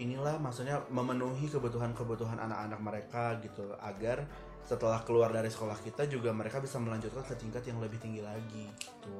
inilah 0.00 0.40
maksudnya 0.40 0.80
memenuhi 0.88 1.46
kebutuhan-kebutuhan 1.46 2.40
anak-anak 2.40 2.80
mereka 2.80 3.36
gitu 3.44 3.76
agar 3.84 4.24
setelah 4.64 5.04
keluar 5.04 5.28
dari 5.28 5.52
sekolah 5.52 5.76
kita 5.84 6.08
juga 6.08 6.32
mereka 6.32 6.60
bisa 6.60 6.80
melanjutkan 6.80 7.20
ke 7.24 7.36
tingkat 7.36 7.68
yang 7.68 7.78
lebih 7.84 8.00
tinggi 8.00 8.24
lagi 8.24 8.64
gitu. 8.80 9.16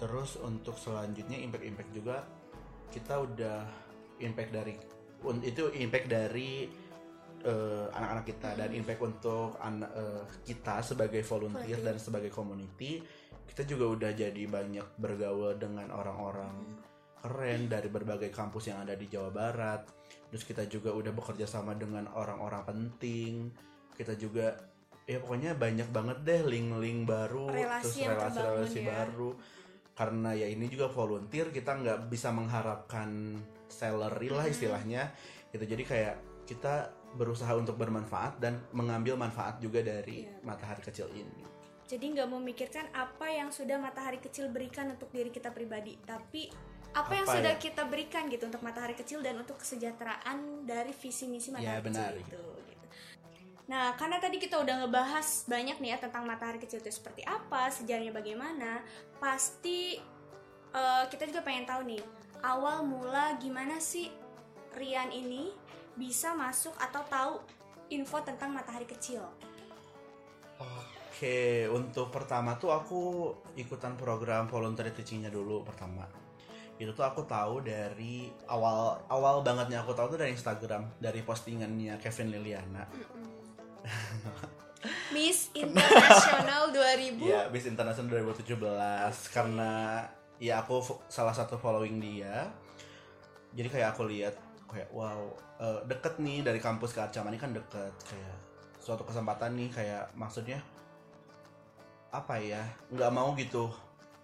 Terus 0.00 0.40
untuk 0.40 0.76
selanjutnya 0.76 1.36
impact-impact 1.40 1.90
juga 1.92 2.24
kita 2.88 3.14
udah 3.20 3.60
impact 4.24 4.50
dari 4.52 4.72
itu 5.44 5.64
impact 5.76 6.06
dari 6.08 6.68
eh, 7.46 7.86
anak-anak 7.92 8.24
kita 8.26 8.50
dan 8.58 8.68
Hmm. 8.72 8.80
impact 8.80 9.00
untuk 9.04 9.54
anak 9.60 9.90
eh, 9.94 10.24
kita 10.44 10.80
sebagai 10.82 11.22
volunteer 11.22 11.78
Volunteer. 11.78 11.84
dan 11.84 11.96
sebagai 12.00 12.30
community 12.32 13.00
kita 13.46 13.62
juga 13.64 13.84
udah 13.96 14.10
jadi 14.12 14.42
banyak 14.48 14.98
bergaul 15.00 15.56
dengan 15.56 15.88
orang-orang 15.94 16.52
keren 17.16 17.66
dari 17.66 17.88
berbagai 17.88 18.30
kampus 18.30 18.70
yang 18.70 18.84
ada 18.84 18.94
di 18.94 19.06
Jawa 19.10 19.30
Barat. 19.32 19.82
Terus 20.30 20.44
kita 20.44 20.66
juga 20.66 20.90
udah 20.92 21.12
bekerja 21.14 21.46
sama 21.46 21.74
dengan 21.74 22.10
orang-orang 22.10 22.62
penting. 22.66 23.50
Kita 23.94 24.18
juga 24.18 24.52
ya 25.06 25.22
pokoknya 25.22 25.54
banyak 25.54 25.88
banget 25.94 26.18
deh 26.26 26.40
link-link 26.42 27.06
baru, 27.06 27.46
Relasi 27.46 28.02
terus 28.02 28.10
relasi-relasi 28.10 28.80
ya. 28.82 28.86
baru. 28.90 29.30
Karena 29.96 30.36
ya 30.36 30.50
ini 30.50 30.68
juga 30.68 30.92
volunteer, 30.92 31.48
kita 31.48 31.72
nggak 31.78 31.98
bisa 32.12 32.28
mengharapkan 32.34 33.38
salary 33.70 34.28
lah 34.28 34.44
istilahnya. 34.44 35.14
Gitu. 35.54 35.64
Jadi 35.64 35.82
kayak 35.86 36.14
kita 36.44 36.92
berusaha 37.16 37.48
untuk 37.56 37.80
bermanfaat 37.80 38.38
dan 38.38 38.60
mengambil 38.76 39.16
manfaat 39.16 39.56
juga 39.56 39.80
dari 39.80 40.28
Iya. 40.28 40.44
matahari 40.44 40.82
kecil 40.84 41.08
ini. 41.16 41.42
Jadi 41.86 42.18
nggak 42.18 42.28
memikirkan 42.28 42.86
apa 42.92 43.30
yang 43.30 43.54
sudah 43.54 43.78
matahari 43.78 44.18
kecil 44.18 44.50
berikan 44.50 44.90
untuk 44.90 45.08
diri 45.14 45.30
kita 45.30 45.54
pribadi, 45.54 45.94
tapi 46.02 46.50
apa, 46.96 47.12
yang 47.12 47.26
sudah 47.28 47.54
ya? 47.54 47.60
kita 47.60 47.82
berikan 47.84 48.24
gitu 48.32 48.48
untuk 48.48 48.64
matahari 48.64 48.96
kecil 48.96 49.20
dan 49.20 49.36
untuk 49.36 49.60
kesejahteraan 49.60 50.64
dari 50.64 50.96
visi 50.96 51.28
misi 51.28 51.52
Ya, 51.52 51.76
matahari 51.76 51.82
benar. 51.84 52.10
kecil 52.16 52.24
itu. 52.24 52.42
Gitu. 52.72 52.86
Nah, 53.66 53.92
karena 53.98 54.16
tadi 54.22 54.40
kita 54.40 54.56
udah 54.62 54.86
ngebahas 54.86 55.44
banyak 55.50 55.76
nih 55.82 55.90
ya 55.92 55.98
tentang 56.00 56.24
matahari 56.24 56.56
kecil 56.62 56.80
itu 56.80 56.88
seperti 56.88 57.26
apa, 57.26 57.68
sejarahnya 57.68 58.14
bagaimana, 58.14 58.80
pasti 59.20 59.98
eh, 60.72 61.04
kita 61.12 61.28
juga 61.28 61.44
pengen 61.44 61.66
tahu 61.68 61.80
nih 61.84 62.02
awal 62.46 62.86
mula 62.86 63.36
gimana 63.42 63.82
sih 63.82 64.08
Rian 64.76 65.08
ini 65.08 65.50
bisa 65.96 66.36
masuk 66.36 66.76
atau 66.76 67.02
tahu 67.08 67.32
info 67.88 68.20
tentang 68.20 68.52
matahari 68.52 68.84
kecil. 68.84 69.24
Oke, 70.60 71.64
untuk 71.72 72.12
pertama 72.12 72.60
tuh 72.60 72.76
aku 72.76 73.32
ikutan 73.56 73.96
program 73.96 74.44
voluntary 74.52 74.92
teachingnya 74.92 75.32
dulu 75.32 75.64
pertama. 75.64 76.04
Itu 76.76 76.92
tuh 76.92 77.04
aku 77.04 77.24
tahu 77.24 77.64
dari 77.64 78.28
awal 78.48 79.00
awal 79.08 79.40
bangetnya 79.40 79.80
aku 79.80 79.96
tahu 79.96 80.12
tuh 80.12 80.18
dari 80.20 80.36
Instagram, 80.36 81.00
dari 81.00 81.24
postingannya 81.24 81.96
Kevin 81.96 82.36
Liliana. 82.36 82.84
Miss 85.14 85.50
International 85.56 86.68
2000 86.74 87.16
Iya, 87.22 87.48
Miss 87.48 87.64
International 87.64 88.20
2017 88.20 88.56
karena 89.32 90.04
ya 90.36 90.60
aku 90.60 90.84
salah 91.08 91.32
satu 91.32 91.56
following 91.56 91.96
dia. 91.96 92.52
Jadi 93.56 93.68
kayak 93.72 93.96
aku 93.96 94.04
lihat 94.04 94.36
kayak 94.68 94.92
wow, 94.92 95.32
eh, 95.62 95.80
deket 95.88 96.20
nih 96.20 96.44
dari 96.44 96.60
kampus 96.60 96.92
ke 96.92 97.00
Arca 97.00 97.24
Mani 97.24 97.40
kan 97.40 97.56
deket. 97.56 97.94
Kayak 98.04 98.36
suatu 98.76 99.02
kesempatan 99.02 99.56
nih 99.56 99.72
kayak 99.72 100.12
maksudnya 100.12 100.60
apa 102.14 102.38
ya 102.38 102.62
nggak 102.92 103.12
mau 103.12 103.34
gitu 103.34 103.66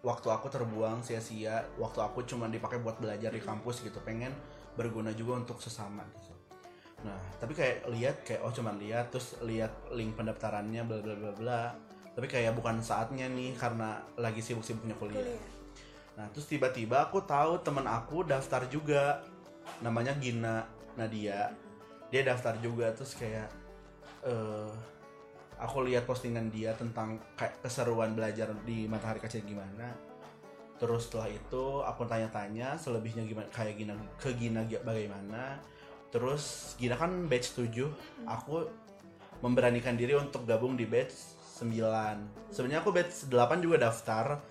waktu 0.03 0.29
aku 0.29 0.51
terbuang 0.51 1.07
sia-sia. 1.07 1.63
Waktu 1.79 2.03
aku 2.03 2.27
cuma 2.27 2.51
dipakai 2.51 2.83
buat 2.83 2.99
belajar 2.99 3.31
di 3.31 3.43
kampus 3.43 3.87
gitu 3.87 4.03
pengen 4.03 4.35
berguna 4.75 5.15
juga 5.15 5.39
untuk 5.39 5.63
sesama 5.63 6.03
gitu. 6.19 6.35
Nah 7.07 7.19
tapi 7.39 7.55
kayak 7.55 7.87
lihat 7.91 8.17
kayak 8.27 8.43
oh 8.43 8.53
cuman 8.53 8.79
lihat 8.83 9.15
terus 9.15 9.39
lihat 9.47 9.73
link 9.95 10.19
pendaftarannya 10.19 10.83
bla 10.85 10.99
bla 11.01 11.15
bla 11.15 11.33
bla. 11.33 11.63
Tapi 12.13 12.27
kayak 12.29 12.53
bukan 12.59 12.85
saatnya 12.85 13.25
nih 13.31 13.57
karena 13.57 14.05
lagi 14.21 14.45
sibuk-sibuknya 14.45 14.99
kuliah. 14.99 15.23
Kuliah. 15.23 15.45
Nah 16.19 16.27
terus 16.35 16.45
tiba-tiba 16.51 17.09
aku 17.09 17.25
tahu 17.25 17.63
temen 17.63 17.87
aku 17.89 18.27
daftar 18.27 18.67
juga. 18.69 19.23
Namanya 19.81 20.19
Gina 20.19 20.67
Nadia. 20.99 21.55
Dia 22.11 22.27
daftar 22.27 22.59
juga 22.61 22.93
terus 22.93 23.17
kayak 23.17 23.49
eh 24.27 24.71
aku 25.63 25.87
lihat 25.87 26.05
postingan 26.05 26.51
dia 26.51 26.75
tentang 26.75 27.23
kayak 27.39 27.63
keseruan 27.63 28.19
belajar 28.19 28.51
di 28.67 28.91
matahari 28.91 29.23
kecil 29.23 29.47
gimana. 29.47 29.95
Terus 30.83 31.07
setelah 31.07 31.31
itu 31.31 31.81
aku 31.87 32.03
tanya-tanya 32.11 32.75
selebihnya 32.75 33.23
gimana 33.23 33.47
kayak 33.55 33.79
Gina 33.79 33.95
ke 34.19 34.35
Gina 34.35 34.67
gi- 34.67 34.83
bagaimana. 34.83 35.63
Terus 36.11 36.75
Gina 36.77 36.99
kan 36.99 37.31
batch 37.31 37.55
7 37.55 38.27
aku 38.27 38.67
memberanikan 39.41 39.95
diri 39.95 40.19
untuk 40.19 40.43
gabung 40.43 40.75
di 40.75 40.87
batch 40.87 41.39
9 41.63 42.51
sebenarnya 42.51 42.83
aku 42.83 42.91
batch 42.91 43.31
8 43.31 43.63
juga 43.63 43.87
daftar 43.87 44.43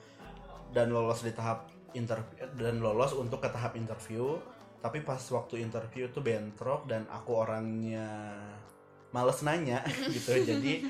dan 0.71 0.87
lolos 0.95 1.23
di 1.23 1.35
tahap 1.35 1.67
interview 1.91 2.47
dan 2.55 2.79
lolos 2.79 3.11
untuk 3.11 3.43
ke 3.43 3.49
tahap 3.51 3.75
interview. 3.75 4.39
Tapi 4.81 5.05
pas 5.05 5.21
waktu 5.21 5.61
interview 5.61 6.09
tuh 6.09 6.25
bentrok 6.25 6.89
dan 6.89 7.05
aku 7.11 7.37
orangnya 7.37 8.33
males 9.11 9.39
nanya 9.43 9.83
gitu. 10.15 10.35
Jadi 10.43 10.87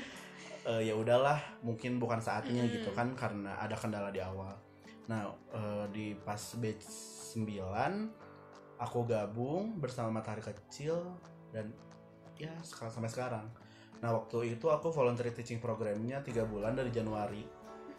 eh, 0.66 0.82
ya 0.86 0.94
udahlah 0.94 1.38
mungkin 1.62 1.98
bukan 1.98 2.22
saatnya 2.22 2.62
Mm-mm. 2.66 2.74
gitu 2.80 2.90
kan 2.94 3.14
karena 3.18 3.58
ada 3.58 3.74
kendala 3.74 4.10
di 4.10 4.22
awal. 4.22 4.54
Nah 5.10 5.30
eh, 5.54 5.84
di 5.90 6.06
pas 6.18 6.40
batch 6.58 6.86
9 7.36 8.82
aku 8.82 8.98
gabung 9.06 9.78
bersama 9.78 10.10
matahari 10.10 10.42
kecil 10.42 11.14
dan 11.54 11.70
ya 12.38 12.50
sekarang 12.62 12.92
sampai 12.94 13.10
sekarang. 13.10 13.46
Nah 14.02 14.10
waktu 14.10 14.58
itu 14.58 14.66
aku 14.66 14.90
voluntary 14.90 15.30
teaching 15.30 15.62
programnya 15.62 16.18
tiga 16.22 16.42
bulan 16.42 16.74
dari 16.74 16.90
Januari. 16.90 17.42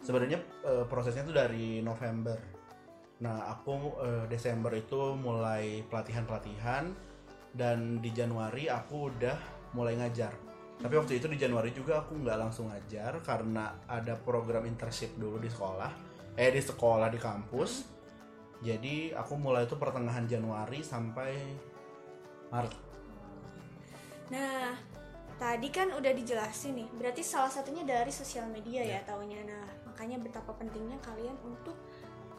Sebenarnya 0.04 0.40
eh, 0.64 0.84
prosesnya 0.88 1.24
tuh 1.24 1.36
dari 1.36 1.80
November. 1.80 2.36
Nah 3.24 3.48
aku 3.48 3.72
eh, 4.04 4.24
Desember 4.28 4.72
itu 4.76 5.16
mulai 5.16 5.80
pelatihan 5.88 6.28
pelatihan 6.28 6.92
dan 7.54 8.02
di 8.02 8.10
Januari 8.10 8.66
aku 8.66 9.08
udah 9.14 9.53
mulai 9.74 9.98
ngajar. 9.98 10.32
Tapi 10.80 10.94
waktu 10.94 11.22
itu 11.22 11.26
di 11.30 11.38
Januari 11.38 11.70
juga 11.70 12.02
aku 12.02 12.18
nggak 12.18 12.38
langsung 12.38 12.70
ngajar 12.70 13.18
karena 13.22 13.78
ada 13.86 14.18
program 14.18 14.66
internship 14.66 15.14
dulu 15.18 15.38
di 15.38 15.50
sekolah. 15.50 15.90
Eh 16.34 16.50
di 16.50 16.62
sekolah 16.62 17.10
di 17.10 17.18
kampus. 17.20 17.86
Jadi 18.64 19.12
aku 19.12 19.36
mulai 19.36 19.68
itu 19.68 19.76
pertengahan 19.76 20.24
Januari 20.24 20.80
sampai 20.80 21.36
Maret. 22.48 22.74
Nah, 24.32 24.72
tadi 25.36 25.68
kan 25.68 25.92
udah 25.92 26.12
dijelasin 26.16 26.80
nih, 26.80 26.88
berarti 26.96 27.20
salah 27.20 27.52
satunya 27.52 27.84
dari 27.84 28.08
sosial 28.08 28.48
media 28.48 28.80
ya, 28.80 29.04
taunya. 29.04 29.44
Nah, 29.44 29.68
makanya 29.84 30.16
betapa 30.16 30.56
pentingnya 30.56 30.96
kalian 31.04 31.36
untuk 31.44 31.76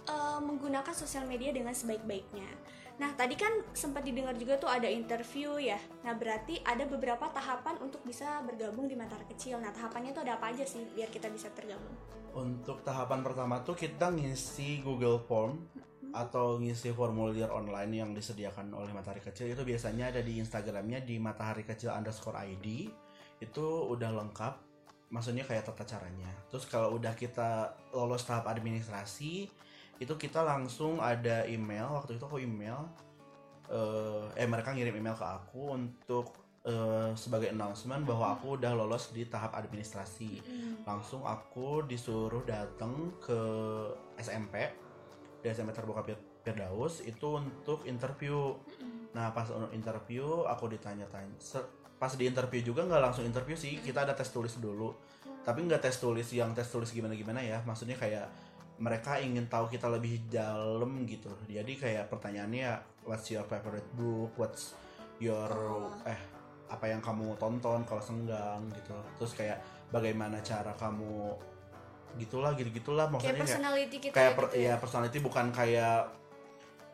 uh, 0.10 0.42
menggunakan 0.42 0.94
sosial 0.98 1.30
media 1.30 1.54
dengan 1.54 1.77
sebaik-baiknya. 1.77 2.50
Nah, 2.95 3.11
tadi 3.11 3.35
kan 3.35 3.51
sempat 3.75 4.07
didengar 4.07 4.31
juga 4.39 4.55
tuh 4.55 4.71
ada 4.71 4.87
interview 4.87 5.59
ya. 5.59 5.75
Nah, 6.07 6.15
berarti 6.15 6.63
ada 6.63 6.87
beberapa 6.87 7.27
tahapan 7.27 7.75
untuk 7.83 7.99
bisa 8.07 8.39
bergabung 8.47 8.87
di 8.87 8.95
Matahari 8.95 9.27
Kecil. 9.35 9.59
Nah, 9.59 9.75
tahapannya 9.75 10.15
tuh 10.15 10.23
ada 10.23 10.39
apa 10.39 10.55
aja 10.55 10.63
sih 10.63 10.87
biar 10.95 11.11
kita 11.11 11.27
bisa 11.27 11.51
tergabung? 11.51 11.91
Untuk 12.31 12.83
tahapan 12.87 13.19
pertama 13.19 13.59
tuh 13.67 13.75
kita 13.75 14.11
ngisi 14.15 14.79
Google 14.79 15.19
Form 15.27 15.59
atau 16.15 16.55
ngisi 16.63 16.95
formulir 16.95 17.51
online 17.51 17.91
yang 17.91 18.15
disediakan 18.15 18.71
oleh 18.71 18.95
Matahari 18.95 19.19
Kecil 19.19 19.51
itu 19.51 19.67
biasanya 19.67 20.15
ada 20.15 20.23
di 20.23 20.39
Instagramnya 20.39 21.03
di 21.03 21.19
Matahari 21.19 21.67
Kecil 21.67 21.91
underscore 21.91 22.39
ID 22.39 22.87
itu 23.43 23.65
udah 23.91 24.15
lengkap 24.15 24.53
maksudnya 25.11 25.43
kayak 25.43 25.67
tata 25.67 25.83
caranya 25.83 26.31
terus 26.47 26.71
kalau 26.71 26.95
udah 26.95 27.11
kita 27.19 27.75
lolos 27.91 28.23
tahap 28.23 28.47
administrasi 28.47 29.51
itu 29.99 30.13
kita 30.19 30.43
langsung 30.43 30.99
ada 30.99 31.47
email 31.47 31.87
waktu 31.95 32.19
itu 32.19 32.23
aku 32.27 32.43
email 32.43 32.83
eh, 33.71 34.27
eh 34.35 34.47
mereka 34.47 34.75
ngirim 34.75 34.99
email 34.99 35.15
ke 35.15 35.23
aku 35.25 35.71
untuk 35.71 36.35
eh, 36.67 37.11
sebagai 37.15 37.53
announcement 37.53 38.03
bahwa 38.03 38.35
aku 38.35 38.59
udah 38.59 38.75
lolos 38.75 39.13
di 39.15 39.23
tahap 39.29 39.55
administrasi. 39.55 40.41
Langsung 40.83 41.23
aku 41.23 41.85
disuruh 41.87 42.43
datang 42.43 43.15
ke 43.23 43.39
SMP 44.19 44.67
di 45.39 45.47
SMP 45.53 45.71
terbuka 45.71 46.01
Fir- 46.01 46.41
Firdaus 46.43 47.05
itu 47.05 47.39
untuk 47.39 47.85
interview. 47.87 48.57
Nah 49.15 49.31
pas 49.31 49.47
untuk 49.47 49.71
interview 49.71 50.43
aku 50.43 50.67
ditanya-tanya 50.69 51.37
pas 51.95 52.11
di 52.11 52.27
interview 52.27 52.59
juga 52.59 52.83
nggak 52.83 53.01
langsung 53.01 53.23
interview 53.23 53.55
sih? 53.55 53.79
Kita 53.79 54.03
ada 54.03 54.11
tes 54.11 54.27
tulis 54.27 54.59
dulu. 54.59 54.91
Tapi 55.47 55.63
nggak 55.63 55.79
tes 55.87 55.95
tulis 55.95 56.27
yang 56.35 56.51
tes 56.51 56.67
tulis 56.67 56.91
gimana 56.91 57.15
gimana 57.15 57.39
ya 57.39 57.61
maksudnya 57.63 57.95
kayak 57.95 58.27
mereka 58.75 59.15
ingin 59.17 59.48
tahu 59.48 59.67
kita 59.67 59.88
lebih 59.88 60.27
dalam 60.27 61.08
gitu. 61.08 61.32
Jadi 61.48 61.74
kayak 61.75 62.12
pertanyaannya 62.12 62.75
what's 63.03 63.32
your 63.32 63.48
favorite 63.48 63.88
book? 63.96 64.36
What's 64.36 64.75
your 65.17 65.48
Oh. 65.48 65.96
eh 66.03 66.20
apa 66.65 66.89
yang 66.89 67.00
kamu 67.00 67.38
tonton 67.38 67.86
kalau 67.86 68.01
senggang 68.01 68.67
gitu. 68.74 68.98
Terus 69.15 69.32
kayak 69.32 69.58
bagaimana 69.94 70.41
cara 70.41 70.75
kamu 70.75 71.38
gitulah 72.15 72.55
gitu 72.55 72.72
gitulah 72.72 73.08
Kayak 73.08 73.13
maksudnya 73.13 73.32
kayak, 73.34 73.44
personality 73.48 73.96
kita 74.00 74.13
kayak 74.13 74.32
gitu 74.32 74.39
per- 74.39 74.53
ya? 74.55 74.74
personality 74.79 75.17
bukan 75.20 75.46
kayak 75.51 76.00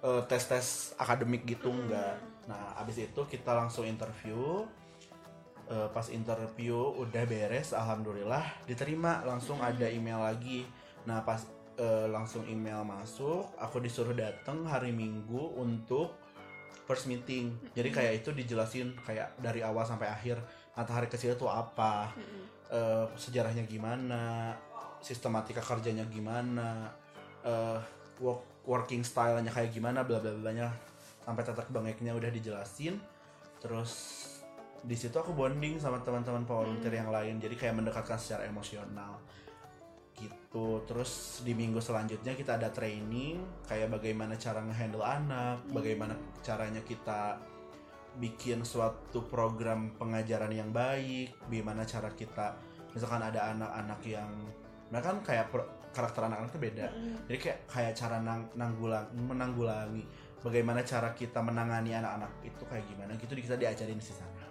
eh, 0.02 0.22
tes-tes 0.26 0.68
akademik 0.98 1.46
gitu 1.46 1.70
Hmm. 1.70 1.86
enggak. 1.86 2.18
Nah 2.46 2.74
abis 2.76 3.02
itu 3.02 3.22
kita 3.26 3.54
langsung 3.54 3.86
interview. 3.86 4.66
Eh, 5.66 5.88
pas 5.90 6.04
interview 6.10 6.76
udah 7.00 7.24
beres 7.24 7.72
alhamdulillah 7.72 8.44
diterima. 8.66 9.22
Langsung 9.24 9.58
Hmm. 9.58 9.70
ada 9.70 9.88
email 9.88 10.20
lagi. 10.20 10.66
Nah 11.06 11.22
pas 11.22 11.42
eh, 11.82 12.06
langsung 12.08 12.46
email 12.46 12.86
masuk 12.86 13.58
aku 13.58 13.82
disuruh 13.82 14.14
datang 14.14 14.62
hari 14.70 14.94
minggu 14.94 15.58
untuk 15.58 16.14
first 16.86 17.10
meeting 17.10 17.58
jadi 17.74 17.90
Hmm. 17.90 17.98
kayak 17.98 18.14
itu 18.22 18.30
dijelasin 18.30 18.94
kayak 19.02 19.34
dari 19.42 19.66
awal 19.66 19.82
sampai 19.82 20.06
akhir 20.06 20.38
matahari 20.78 21.10
kecil 21.10 21.34
itu 21.36 21.48
apa 21.50 22.14
Mm-mm. 22.16 22.44
eh, 22.72 23.06
sejarahnya 23.20 23.68
gimana, 23.68 24.56
sistematika 25.04 25.60
kerjanya 25.60 26.08
gimana, 26.08 26.88
eh, 27.44 27.80
work, 28.24 28.64
working 28.64 29.04
stylenya 29.04 29.52
kayak 29.52 29.76
gimana, 29.76 30.08
bla 30.08 30.24
bla 30.24 30.32
blanya 30.32 30.72
sampai 31.26 31.44
tetek 31.44 31.68
bengeknya 31.68 32.16
udah 32.16 32.32
dijelasin. 32.32 32.96
Terus 33.60 33.92
di 34.82 34.96
situ 34.96 35.14
aku 35.14 35.36
bonding 35.36 35.78
sama 35.78 36.00
teman-teman 36.02 36.48
volunteer 36.48 37.04
yang 37.04 37.12
lain, 37.12 37.38
jadi 37.38 37.54
kayak 37.60 37.76
mendekatkan 37.78 38.16
secara 38.18 38.48
emosional 38.48 39.20
gitu. 40.22 40.86
Terus 40.86 41.42
di 41.42 41.58
minggu 41.58 41.82
selanjutnya 41.82 42.38
kita 42.38 42.62
ada 42.62 42.70
training 42.70 43.66
kayak 43.66 43.90
bagaimana 43.90 44.38
cara 44.38 44.62
ngehandle 44.62 45.02
anak, 45.02 45.66
bagaimana 45.74 46.14
caranya 46.46 46.86
kita 46.86 47.42
bikin 48.22 48.62
suatu 48.62 49.26
program 49.26 49.96
pengajaran 49.98 50.52
yang 50.54 50.70
baik, 50.70 51.34
gimana 51.50 51.82
cara 51.88 52.12
kita 52.14 52.54
misalkan 52.92 53.24
ada 53.24 53.56
anak-anak 53.56 54.00
yang 54.04 54.30
mereka 54.92 55.16
kan 55.16 55.20
kayak 55.24 55.48
pro- 55.48 55.72
karakter 55.96 56.28
anak-anak 56.28 56.52
itu 56.52 56.60
beda. 56.60 56.86
Mm-mm. 56.92 57.16
Jadi 57.32 57.38
kayak 57.40 57.60
kayak 57.68 57.94
cara 57.96 58.20
nang, 58.20 58.52
nanggulang 58.60 59.08
menanggulangi 59.16 60.04
bagaimana 60.44 60.84
cara 60.84 61.16
kita 61.16 61.40
menangani 61.40 61.96
anak-anak 61.96 62.32
itu 62.44 62.64
kayak 62.68 62.84
gimana 62.92 63.16
gitu 63.16 63.32
kita 63.32 63.56
diajarin 63.56 64.00
di 64.00 64.06
sana. 64.06 64.46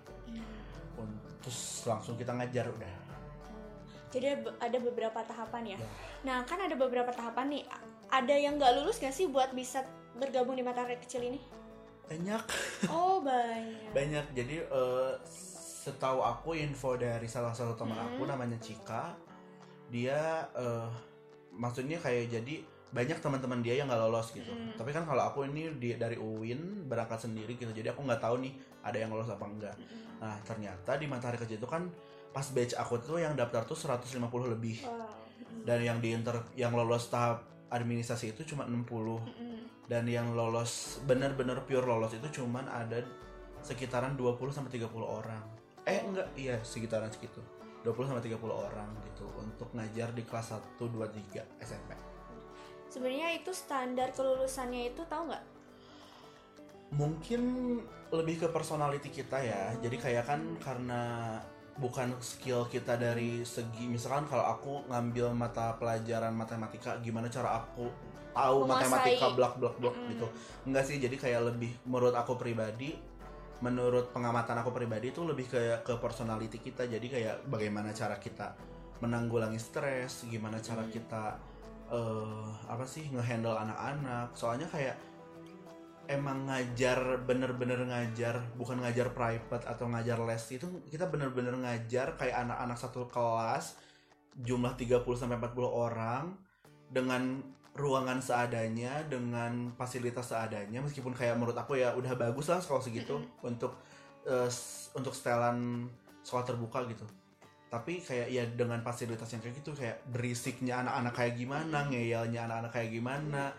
Un- 0.97 1.21
Terus 1.41 1.89
langsung 1.89 2.21
kita 2.21 2.37
ngajar 2.37 2.69
udah. 2.69 3.00
Jadi 4.11 4.27
ada- 4.59 4.83
beberapa 4.83 5.21
tahapan 5.21 5.63
ya. 5.67 5.79
Ya. 5.79 5.89
Nah 6.23 6.37
kan 6.43 6.59
ada 6.59 6.75
beberapa 6.75 7.09
tahapan 7.09 7.47
nih. 7.49 7.63
Ada 8.11 8.35
yang 8.35 8.55
nggak 8.57 8.75
lulus 8.77 8.99
gak 8.99 9.11
sih 9.11 9.27
buat 9.27 9.51
bisa 9.53 9.87
bergabung 10.13 10.53
di 10.53 10.63
matahari 10.63 10.99
kecil 10.99 11.23
ini? 11.25 11.39
Banyak 12.05 12.43
Oh 12.91 13.23
banyak. 13.23 13.91
banyak 13.91 14.27
jadi 14.33 14.67
eh, 14.67 15.13
setahu 15.81 16.21
aku 16.21 16.53
info 16.53 16.95
dari 16.95 17.25
salah 17.25 17.51
satu 17.51 17.73
teman 17.75 17.95
Hmm. 17.95 18.09
aku 18.11 18.23
namanya 18.25 18.59
Cika 18.59 19.15
dia 19.89 20.19
eh, 20.53 20.91
maksudnya 21.53 21.97
kayak 21.97 22.31
jadi 22.31 22.63
banyak 22.91 23.17
teman-teman 23.17 23.63
dia 23.63 23.79
yang 23.79 23.87
nggak 23.87 24.03
lolos 24.03 24.31
gitu 24.31 24.51
Hmm. 24.51 24.75
tapi 24.75 24.91
kan 24.91 25.07
kalau 25.07 25.23
aku 25.25 25.47
ini 25.47 25.71
di, 25.73 25.95
dari 25.95 26.19
UIN 26.19 26.85
berangkat 26.85 27.23
sendiri 27.23 27.55
gitu 27.55 27.71
jadi 27.71 27.95
aku 27.95 28.03
nggak 28.03 28.19
tahu 28.19 28.39
nih 28.41 28.53
ada 28.83 28.99
yang 28.99 29.09
lolos 29.09 29.31
apa 29.31 29.47
enggak 29.47 29.75
Mm-mm. 29.77 30.19
nah 30.19 30.35
ternyata 30.43 30.95
di 30.95 31.07
matahari 31.07 31.39
kecil 31.39 31.57
itu 31.57 31.69
kan 31.69 31.87
pas 32.31 32.47
batch 32.47 32.79
aku 32.79 33.03
tuh 33.03 33.19
yang 33.19 33.35
daftar 33.35 33.67
tuh 33.67 33.75
150 33.75 34.23
lebih 34.51 34.87
Wow. 34.87 35.11
dan 35.67 35.83
yang 35.83 35.99
di 35.99 36.15
inter 36.15 36.41
yang 36.55 36.73
lolos 36.73 37.11
tahap 37.11 37.43
administrasi 37.71 38.35
itu 38.35 38.55
cuma 38.55 38.67
60 38.67 38.87
Mm-mm. 38.87 39.59
dan 39.91 40.07
yang 40.07 40.35
lolos 40.35 41.03
benar-benar 41.07 41.67
pure 41.67 41.87
lolos 41.87 42.15
itu 42.15 42.43
cuman 42.43 42.67
ada 42.71 43.03
sekitaran 43.61 44.17
20 44.17 44.41
sampai 44.51 44.73
30 44.73 44.89
orang. 45.05 45.43
Eh 45.85 46.01
enggak, 46.01 46.29
iya 46.33 46.57
sekitaran 46.65 47.13
segitu. 47.13 47.45
20 47.85 48.09
sampai 48.09 48.25
30 48.25 48.41
orang 48.53 48.89
gitu 49.09 49.25
untuk 49.37 49.69
ngajar 49.73 50.13
di 50.13 50.25
kelas 50.25 50.53
1 50.57 50.81
2 50.81 50.97
3 51.09 51.45
SMP. 51.61 51.93
Sebenarnya 52.89 53.37
itu 53.37 53.53
standar 53.53 54.11
kelulusannya 54.13 54.93
itu 54.93 55.03
tahu 55.07 55.29
nggak? 55.31 55.45
Mungkin 56.91 57.43
lebih 58.11 58.43
ke 58.43 58.47
personality 58.51 59.09
kita 59.15 59.39
ya. 59.39 59.73
Jadi 59.79 59.97
kayak 59.97 60.25
kan 60.27 60.41
karena 60.59 61.03
bukan 61.81 62.13
skill 62.21 62.69
kita 62.69 62.95
dari 62.95 63.41
segi 63.43 63.89
misalkan 63.89 64.29
kalau 64.29 64.45
aku 64.45 64.73
ngambil 64.93 65.33
mata 65.33 65.73
pelajaran 65.81 66.31
matematika 66.31 67.01
gimana 67.01 67.27
cara 67.27 67.57
aku 67.59 67.89
tahu 68.31 68.57
Menguasai. 68.63 68.85
matematika 68.87 69.27
blok 69.33 69.55
blok 69.59 69.75
blok 69.81 69.95
Mm-mm. 69.97 70.11
gitu 70.13 70.27
enggak 70.69 70.85
sih 70.85 71.01
jadi 71.01 71.17
kayak 71.17 71.41
lebih 71.51 71.73
menurut 71.89 72.13
aku 72.13 72.37
pribadi 72.37 72.95
menurut 73.61 74.13
pengamatan 74.13 74.61
aku 74.61 74.71
pribadi 74.71 75.13
itu 75.13 75.21
lebih 75.25 75.49
kayak 75.49 75.83
ke 75.83 75.97
personality 75.97 76.61
kita 76.61 76.85
jadi 76.85 77.07
kayak 77.07 77.37
bagaimana 77.49 77.93
cara 77.93 78.17
kita 78.17 78.57
menanggulangi 79.01 79.57
stres 79.57 80.29
gimana 80.29 80.61
cara 80.61 80.85
Hmm. 80.85 80.93
kita 80.93 81.25
eh 81.91 82.47
apa 82.71 82.85
sih 82.87 83.11
ngehandle 83.11 83.57
anak-anak 83.57 84.31
soalnya 84.33 84.69
kayak 84.71 84.95
emang 86.11 86.51
ngajar 86.51 87.23
bener-bener 87.23 87.87
ngajar 87.87 88.43
bukan 88.59 88.83
ngajar 88.83 89.15
private 89.15 89.63
atau 89.63 89.87
ngajar 89.87 90.19
les 90.27 90.43
itu 90.51 90.67
kita 90.91 91.07
bener-bener 91.07 91.55
ngajar 91.55 92.19
kayak 92.19 92.43
anak-anak 92.47 92.75
satu 92.75 93.07
kelas 93.07 93.79
jumlah 94.35 94.75
30 94.75 95.07
sampai 95.15 95.39
40 95.39 95.71
orang 95.71 96.35
dengan 96.91 97.39
ruangan 97.79 98.19
seadanya 98.19 99.07
dengan 99.07 99.71
fasilitas 99.79 100.35
seadanya 100.35 100.83
meskipun 100.83 101.15
kayak 101.15 101.39
menurut 101.39 101.55
aku 101.55 101.79
ya 101.79 101.95
udah 101.95 102.19
bagus 102.19 102.51
lah 102.51 102.59
kalau 102.59 102.83
segitu 102.83 103.23
untuk 103.47 103.79
eh, 104.27 104.51
s- 104.51 104.91
untuk 104.99 105.15
setelan 105.15 105.87
sekolah 106.27 106.45
terbuka 106.45 106.83
gitu. 106.91 107.07
Tapi 107.71 108.03
kayak 108.03 108.29
ya 108.35 108.43
dengan 108.51 108.83
fasilitas 108.83 109.31
yang 109.31 109.47
kayak 109.47 109.63
gitu 109.63 109.71
kayak 109.79 110.03
berisiknya 110.11 110.83
anak-anak 110.83 111.15
kayak 111.15 111.35
gimana 111.39 111.79
ngeyelnya 111.87 112.51
anak-anak 112.51 112.73
kayak 112.75 112.91
gimana 112.91 113.55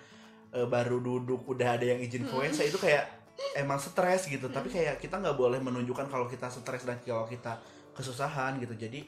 eh, 0.52 0.68
baru 0.68 1.00
duduk 1.00 1.48
udah 1.48 1.80
ada 1.80 1.86
yang 1.96 2.00
izin 2.04 2.28
WC 2.28 2.72
itu 2.72 2.80
kayak 2.80 3.08
emang 3.56 3.80
stres 3.80 4.28
gitu. 4.28 4.48
Tapi 4.52 4.70
kayak 4.70 5.00
kita 5.00 5.18
nggak 5.18 5.38
boleh 5.38 5.60
menunjukkan 5.64 6.08
kalau 6.12 6.28
kita 6.28 6.52
stres 6.52 6.84
dan 6.84 7.00
kalau 7.04 7.26
kita 7.26 7.60
kesusahan 7.96 8.60
gitu. 8.60 8.76
Jadi 8.76 9.04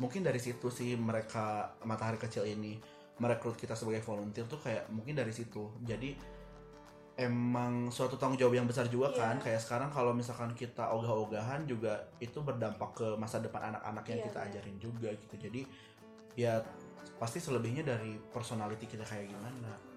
mungkin 0.00 0.24
dari 0.24 0.40
situ 0.40 0.68
sih 0.68 0.96
mereka 0.96 1.72
matahari 1.84 2.20
kecil 2.20 2.44
ini 2.44 2.76
merekrut 3.16 3.56
kita 3.56 3.72
sebagai 3.72 4.04
volunteer 4.04 4.44
tuh 4.44 4.60
kayak 4.60 4.88
mungkin 4.92 5.16
dari 5.16 5.32
situ. 5.32 5.72
Jadi 5.84 6.12
emang 7.16 7.88
suatu 7.88 8.20
tanggung 8.20 8.36
jawab 8.36 8.60
yang 8.60 8.68
besar 8.68 8.92
juga 8.92 9.08
kan. 9.16 9.40
Iya. 9.40 9.44
kayak 9.48 9.60
sekarang 9.64 9.88
kalau 9.88 10.12
misalkan 10.12 10.52
kita 10.52 10.92
ogah-ogahan 10.92 11.64
juga 11.64 12.12
itu 12.20 12.44
berdampak 12.44 12.92
ke 12.92 13.08
masa 13.16 13.40
depan 13.40 13.72
anak-anak 13.72 14.04
yang 14.12 14.20
Iya, 14.20 14.26
kita 14.28 14.38
benar. 14.44 14.52
ajarin 14.52 14.76
juga 14.76 15.08
gitu. 15.16 15.34
Jadi 15.40 15.60
ya 16.36 16.60
pasti 17.16 17.40
selebihnya 17.40 17.80
dari 17.80 18.20
personality 18.28 18.84
kita 18.84 19.00
kayak 19.08 19.32
gimana 19.32 19.95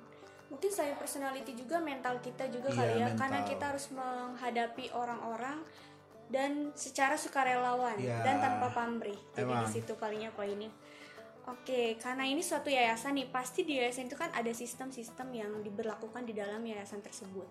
mungkin 0.49 0.69
selain 0.73 0.97
personality 0.97 1.53
juga 1.53 1.77
mental 1.77 2.17
kita 2.19 2.49
juga 2.49 2.73
Iya, 2.73 2.77
kali 2.77 2.93
ya 2.97 3.07
mental. 3.13 3.19
karena 3.21 3.39
kita 3.45 3.63
harus 3.69 3.85
menghadapi 3.93 4.85
orang-orang 4.93 5.61
dan 6.29 6.73
secara 6.77 7.17
sukarelawan 7.17 7.97
Iya. 7.97 8.21
dan 8.21 8.41
tanpa 8.41 8.69
pamrih 8.73 9.17
jadi 9.33 9.49
Emang. 9.49 9.65
di 9.65 9.69
situ 9.77 9.93
palingnya 9.97 10.33
poinnya 10.33 10.69
Oke, 11.49 11.97
karena 11.97 12.29
ini 12.29 12.45
suatu 12.45 12.69
yayasan 12.69 13.17
nih, 13.17 13.33
pasti 13.33 13.65
di 13.65 13.81
yayasan 13.81 14.05
itu 14.05 14.13
kan 14.13 14.29
ada 14.37 14.53
sistem-sistem 14.53 15.33
yang 15.33 15.51
diberlakukan 15.65 16.21
di 16.21 16.37
dalam 16.37 16.61
yayasan 16.61 17.01
tersebut. 17.01 17.49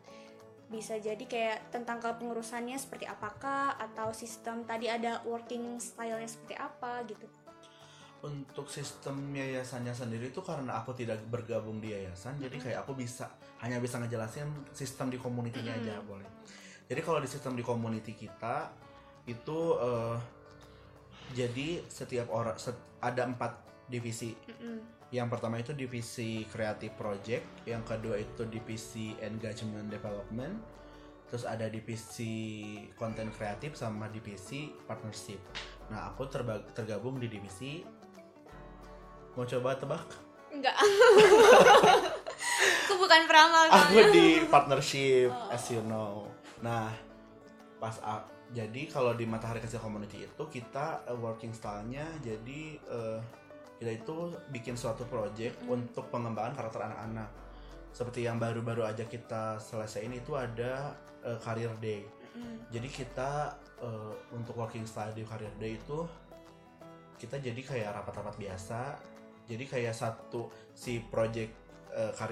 Bisa 0.71 1.03
jadi 1.03 1.19
kayak 1.19 1.75
tentang 1.75 1.99
kepengurusannya 1.99 2.79
seperti 2.79 3.11
apakah, 3.11 3.75
atau 3.75 4.15
sistem 4.15 4.63
tadi 4.63 4.87
ada 4.87 5.19
working 5.27 5.83
style-nya 5.83 6.31
seperti 6.31 6.55
apa 6.55 7.03
gitu. 7.11 7.27
Untuk 8.18 8.66
sistem 8.66 9.31
yayasannya 9.31 9.94
sendiri 9.94 10.35
itu 10.35 10.42
karena 10.42 10.83
aku 10.83 10.90
tidak 10.90 11.22
bergabung 11.31 11.78
di 11.78 11.94
yayasan 11.94 12.35
jadi 12.42 12.57
kayak 12.59 12.78
aku 12.83 12.98
bisa 12.98 13.31
hanya 13.62 13.78
bisa 13.78 14.02
ngejelasin 14.02 14.50
sistem 14.74 15.11
di 15.11 15.18
community-nya 15.18 15.78
aja 15.78 16.02
boleh. 16.02 16.26
Jadi 16.88 17.00
kalau 17.04 17.20
di 17.22 17.28
sistem 17.31 17.54
di 17.54 17.62
community 17.62 18.14
kita 18.18 18.74
itu 19.28 19.59
eh, 19.78 20.16
jadi 21.37 21.85
setiap 21.87 22.33
orang 22.33 22.57
set- 22.59 22.98
ada 22.98 23.28
empat 23.28 23.52
divisi. 23.87 24.35
Mm-mm. 24.35 24.98
yang 25.09 25.33
pertama 25.33 25.57
itu 25.57 25.72
divisi 25.72 26.44
creative 26.52 26.92
project 26.92 27.64
yang 27.64 27.81
kedua 27.81 28.20
itu 28.20 28.44
divisi 28.44 29.16
engagement 29.24 29.88
development 29.88 30.61
terus 31.33 31.48
ada 31.48 31.64
divisi 31.68 32.76
konten 32.92 33.33
kreatif 33.33 33.76
sama 33.76 34.09
divisi 34.12 34.72
partnership. 34.85 35.40
Nah 35.88 36.12
aku 36.12 36.28
tergabung 36.72 37.20
di 37.20 37.28
divisi 37.28 37.85
mau 39.38 39.46
coba 39.46 39.70
tebak 39.72 40.03
Enggak. 40.51 40.74
Aku 42.83 42.94
bukan 42.96 43.20
peramal 43.24 43.68
aku 43.68 44.11
di 44.11 44.27
partnership 44.53 45.29
Oh. 45.29 45.53
as 45.53 45.62
you 45.68 45.79
know 45.85 46.27
nah 46.59 46.90
pas 47.79 47.94
a- 48.03 48.27
jadi 48.48 48.88
kalau 48.88 49.12
di 49.12 49.22
matahari 49.22 49.61
kecil 49.61 49.79
community 49.79 50.24
itu 50.24 50.42
kita 50.51 51.07
eh, 51.07 51.14
working 51.14 51.53
style-nya 51.53 52.03
jadi 52.18 52.61
eh, 52.81 53.18
kita 53.77 53.90
itu 53.94 54.16
bikin 54.51 54.74
suatu 54.74 55.07
project 55.07 55.62
Mm. 55.62 55.70
untuk 55.70 56.09
pengembangan 56.09 56.57
karakter 56.57 56.83
anak-anak 56.83 57.31
seperti 57.88 58.27
yang 58.27 58.37
baru-baru 58.37 58.83
aja 58.83 59.05
kita 59.05 59.61
selesaiin 59.61 60.11
itu 60.12 60.35
ada 60.35 60.90
eh, 61.22 61.38
career 61.38 61.70
day 61.79 62.03
Mm. 62.35 62.59
jadi 62.68 62.88
kita 62.88 63.31
eh, 63.79 64.14
untuk 64.33 64.57
working 64.57 64.83
style 64.83 65.12
di 65.12 65.22
career 65.22 65.55
day 65.55 65.77
itu 65.77 66.03
kita 67.16 67.37
jadi 67.37 67.61
kayak 67.61 67.90
rapat-rapat 67.94 68.35
biasa 68.37 68.81
jadi 69.49 69.65
kayak 69.65 69.97
satu 69.97 70.53
si 70.77 71.01
project 71.09 71.67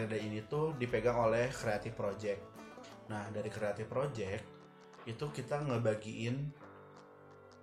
day 0.07 0.21
ini 0.23 0.45
tuh 0.45 0.77
dipegang 0.77 1.17
oleh 1.17 1.49
creative 1.49 1.97
project. 1.97 2.41
Nah 3.09 3.27
dari 3.33 3.49
creative 3.49 3.89
project 3.89 4.45
itu 5.09 5.25
kita 5.33 5.65
ngebagiin 5.65 6.53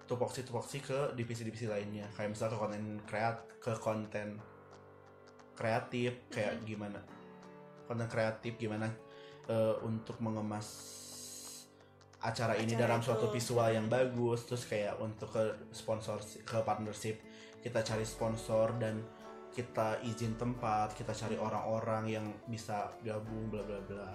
tupoksi-tupoksi 0.10 0.84
ke 0.84 1.00
divisi-divisi 1.16 1.70
lainnya. 1.70 2.10
Kayak 2.18 2.36
misalnya 2.36 2.54
ke 2.56 2.60
konten 2.60 2.84
kreat 3.06 3.38
ke 3.62 3.74
konten 3.80 4.28
kreatif 5.54 6.28
kayak 6.34 6.66
gimana. 6.66 7.00
Konten 7.86 8.10
kreatif 8.10 8.58
gimana 8.58 8.90
eh, 9.48 9.76
untuk 9.86 10.18
mengemas 10.20 10.68
acara 12.24 12.56
ini 12.56 12.74
Acara 12.74 12.84
dalam 12.88 13.00
itu. 13.00 13.08
suatu 13.12 13.26
visual 13.30 13.70
yang 13.70 13.88
bagus. 13.88 14.50
Terus 14.50 14.66
kayak 14.66 14.98
untuk 15.00 15.30
ke 15.30 15.44
sponsor 15.72 16.20
ke 16.44 16.58
partnership 16.66 17.22
kita 17.64 17.80
cari 17.80 18.04
sponsor 18.04 18.76
dan 18.76 19.00
kita 19.54 20.02
izin 20.02 20.34
tempat 20.36 20.98
kita 20.98 21.14
cari 21.14 21.38
orang-orang 21.38 22.10
yang 22.10 22.26
bisa 22.50 22.90
gabung 23.06 23.54
bla 23.54 23.62
bla 23.62 23.80
bla. 23.86 24.10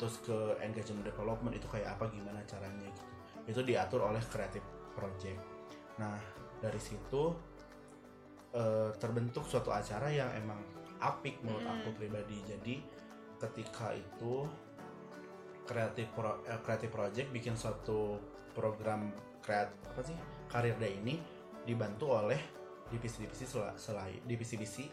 Terus 0.00 0.16
ke 0.24 0.56
engagement 0.64 1.04
development 1.04 1.52
itu 1.52 1.68
kayak 1.68 2.00
apa 2.00 2.08
gimana 2.08 2.40
caranya 2.48 2.88
gitu. 2.88 3.02
Itu 3.44 3.60
diatur 3.62 4.08
oleh 4.08 4.22
creative 4.32 4.64
project. 4.96 5.38
Nah 6.00 6.16
dari 6.58 6.80
situ 6.80 7.36
eh, 8.56 8.90
terbentuk 8.96 9.44
suatu 9.44 9.68
acara 9.68 10.08
yang 10.08 10.32
emang 10.32 10.58
apik 10.98 11.38
menurut 11.44 11.68
Mm. 11.68 11.74
aku 11.78 11.88
pribadi. 11.94 12.40
Jadi 12.48 12.74
ketika 13.38 13.92
itu 13.92 14.48
creative 15.68 16.10
pro, 16.16 16.40
eh, 16.48 16.60
creative 16.64 16.90
project 16.90 17.28
bikin 17.28 17.54
suatu 17.54 18.16
program 18.56 19.12
kreat 19.44 19.68
apa 19.92 20.00
sih 20.02 20.16
karir 20.48 20.74
day 20.80 20.96
ini 20.98 21.20
dibantu 21.62 22.10
oleh 22.16 22.57
divisi-divisi 22.88 23.44
sela- 23.44 23.76
selain 23.76 24.20
divisi-divisi 24.24 24.88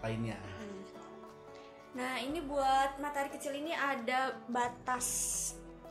lainnya 0.00 0.36
Hmm. 0.36 0.78
Nah 1.90 2.22
ini 2.22 2.38
buat 2.40 3.02
matahari 3.02 3.34
kecil 3.34 3.50
ini 3.52 3.74
ada 3.74 4.38
batas 4.46 5.06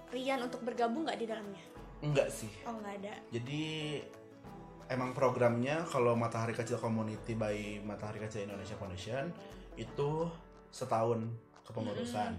Rian 0.10 0.40
untuk 0.42 0.64
bergabung 0.64 1.04
nggak 1.04 1.20
di 1.20 1.28
dalamnya? 1.28 1.64
enggak 2.00 2.32
sih 2.32 2.48
Oh 2.64 2.72
nggak 2.74 3.04
ada. 3.04 3.14
jadi 3.28 3.64
emang 4.88 5.12
programnya 5.12 5.84
kalau 5.86 6.16
Matahari 6.16 6.56
Kecil 6.56 6.80
Community 6.80 7.36
by 7.36 7.84
Matahari 7.84 8.18
Kecil 8.18 8.48
Indonesia 8.48 8.74
Foundation 8.74 9.30
itu 9.76 10.26
setahun 10.72 11.30
kepengurusan. 11.62 12.34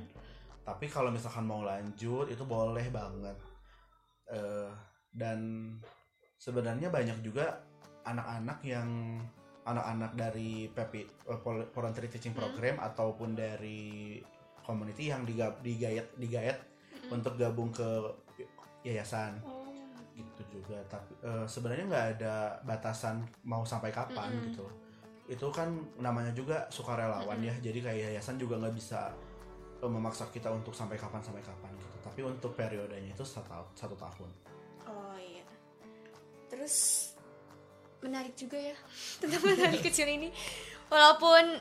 Tapi 0.64 0.86
kalau 0.88 1.14
misalkan 1.14 1.46
mau 1.46 1.62
lanjut 1.62 2.26
itu 2.26 2.42
boleh 2.42 2.90
banget. 2.90 3.36
Eh, 4.26 4.70
dan 5.12 5.38
sebenarnya 6.34 6.90
banyak 6.90 7.22
juga 7.22 7.54
anak-anak 8.02 8.58
yang 8.62 8.88
anak-anak 9.62 10.12
dari 10.14 10.66
PP 10.66 10.92
eh, 11.04 11.38
Voluntary 11.70 12.08
Teaching 12.08 12.32
Hmm. 12.32 12.42
Program 12.42 12.76
ataupun 12.80 13.36
dari 13.36 14.18
community 14.60 15.08
yang 15.08 15.22
digab, 15.22 15.58
digayat 15.60 16.06
digayat 16.16 16.58
Mm-mm. 16.92 17.16
untuk 17.16 17.34
gabung 17.34 17.68
ke 17.70 17.86
yayasan 18.82 19.36
Oh. 19.42 19.66
gitu 20.14 20.60
juga 20.60 20.76
tapi 20.86 21.12
eh, 21.20 21.44
sebenarnya 21.44 21.84
nggak 21.86 22.06
ada 22.18 22.34
batasan 22.62 23.20
mau 23.42 23.64
sampai 23.64 23.90
kapan 23.90 24.30
Mm-mm. 24.30 24.44
gitu 24.52 24.66
itu 25.30 25.46
kan 25.54 25.70
namanya 25.96 26.34
juga 26.34 26.66
sukarelawan 26.68 27.38
Mm-mm. 27.38 27.48
ya 27.50 27.54
jadi 27.62 27.78
kayak 27.82 28.00
yayasan 28.10 28.36
juga 28.36 28.56
nggak 28.58 28.74
bisa 28.74 29.12
eh, 29.80 29.90
memaksa 29.90 30.28
kita 30.28 30.48
untuk 30.48 30.72
sampai 30.72 30.96
kapan 30.96 31.20
sampai 31.20 31.42
kapan 31.42 31.72
gitu 31.76 31.96
tapi 32.00 32.20
untuk 32.22 32.52
periodenya 32.54 33.12
itu 33.12 33.22
satu, 33.22 33.68
satu 33.72 33.94
tahun 33.94 34.30
Oh 34.82 35.14
iya. 35.16 35.44
Terus 36.50 36.74
menarik 38.00 38.34
juga 38.36 38.56
ya 38.56 38.76
tentang 39.22 39.42
matahari 39.44 39.80
kecil 39.80 40.08
ini. 40.08 40.28
Walaupun 40.90 41.60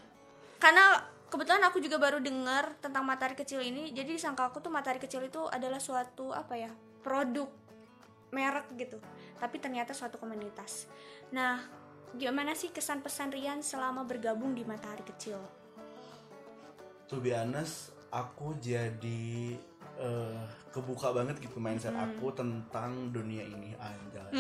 karena 0.59 1.05
kebetulan 1.29 1.63
aku 1.67 1.77
juga 1.79 2.01
baru 2.01 2.19
dengar 2.19 2.75
tentang 2.81 3.05
matahari 3.05 3.37
kecil 3.37 3.61
ini, 3.61 3.93
jadi 3.93 4.17
sangka 4.17 4.49
aku 4.49 4.59
tuh 4.59 4.73
matahari 4.73 4.99
kecil 4.99 5.23
itu 5.23 5.45
adalah 5.47 5.77
suatu 5.77 6.33
apa 6.33 6.57
ya 6.57 6.71
produk 7.05 7.47
merek 8.33 8.73
gitu. 8.77 8.97
Tapi 9.37 9.57
ternyata 9.61 9.93
suatu 9.93 10.17
komunitas. 10.17 10.89
Nah, 11.31 11.61
gimana 12.17 12.57
sih 12.57 12.73
kesan 12.73 13.05
pesan 13.05 13.29
Rian 13.29 13.61
selama 13.61 14.03
bergabung 14.03 14.57
di 14.57 14.65
matahari 14.65 15.05
kecil? 15.05 15.59
to 17.09 17.17
be 17.17 17.33
honest 17.33 17.89
aku 18.13 18.53
jadi 18.61 19.57
eh, 19.99 20.41
kebuka 20.71 21.11
banget 21.11 21.37
gitu 21.43 21.59
mindset 21.59 21.91
Mm. 21.91 22.05
aku 22.13 22.31
tentang 22.31 23.11
dunia 23.11 23.43
ini 23.43 23.75
anjay 23.75 24.31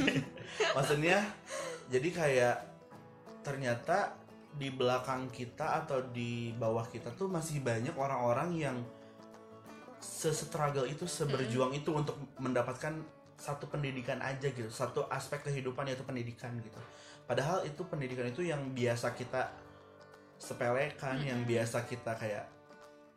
maksudnya 0.76 1.18
jadi 1.90 2.08
kayak 2.12 2.56
ternyata 3.42 4.14
di 4.52 4.68
belakang 4.68 5.32
kita 5.32 5.82
atau 5.82 6.04
di 6.12 6.52
bawah 6.54 6.84
kita 6.86 7.10
tuh 7.16 7.26
masih 7.26 7.64
banyak 7.64 7.96
orang-orang 7.96 8.52
yang 8.54 8.76
se-struggle 10.02 10.84
itu 10.84 11.08
seberjuang 11.08 11.72
itu 11.72 11.88
untuk 11.94 12.18
mendapatkan 12.36 13.00
satu 13.38 13.66
pendidikan 13.66 14.20
aja 14.22 14.50
gitu 14.52 14.68
satu 14.70 15.08
aspek 15.10 15.42
kehidupan 15.42 15.88
yaitu 15.88 16.04
pendidikan 16.06 16.52
gitu 16.62 16.78
padahal 17.26 17.64
itu 17.66 17.82
pendidikan 17.88 18.28
itu 18.28 18.46
yang 18.46 18.60
biasa 18.76 19.16
kita 19.16 19.50
sepelekan 20.38 21.22
yang 21.22 21.42
Mm-mm. 21.42 21.50
biasa 21.50 21.86
kita 21.86 22.12
kayak 22.18 22.44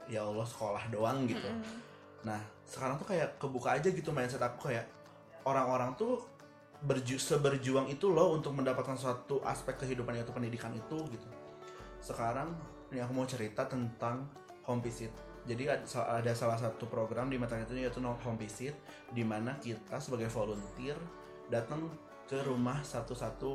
ya 0.09 0.21
Allah 0.25 0.45
sekolah 0.45 0.89
doang 0.93 1.25
gitu 1.25 1.49
Mm-mm. 1.49 1.95
Nah, 2.25 2.41
sekarang 2.65 2.97
tuh 2.97 3.07
kayak 3.13 3.37
kebuka 3.37 3.77
aja 3.77 3.87
gitu 3.93 4.09
mindset 4.09 4.41
aku 4.41 4.73
kayak 4.73 4.89
orang-orang 5.45 5.93
tuh 5.93 6.25
berju 6.81 7.21
seberjuang 7.21 7.87
itu 7.87 8.09
loh 8.09 8.33
untuk 8.33 8.51
mendapatkan 8.57 8.97
suatu 8.97 9.39
aspek 9.45 9.77
kehidupan 9.85 10.17
yaitu 10.17 10.33
pendidikan 10.33 10.73
itu 10.73 10.97
gitu. 11.13 11.27
Sekarang 12.01 12.51
ini 12.89 12.99
aku 12.99 13.13
mau 13.13 13.29
cerita 13.29 13.69
tentang 13.69 14.25
home 14.65 14.81
visit. 14.81 15.13
Jadi 15.45 15.69
ada, 15.69 16.33
salah 16.33 16.57
satu 16.57 16.89
program 16.89 17.29
di 17.29 17.37
mata 17.37 17.53
itu 17.61 17.77
yaitu 17.77 18.01
home 18.01 18.41
visit 18.41 18.73
di 19.13 19.21
mana 19.21 19.53
kita 19.61 20.01
sebagai 20.01 20.25
volunteer 20.33 20.97
datang 21.53 21.85
ke 22.25 22.41
rumah 22.41 22.81
satu-satu 22.81 23.51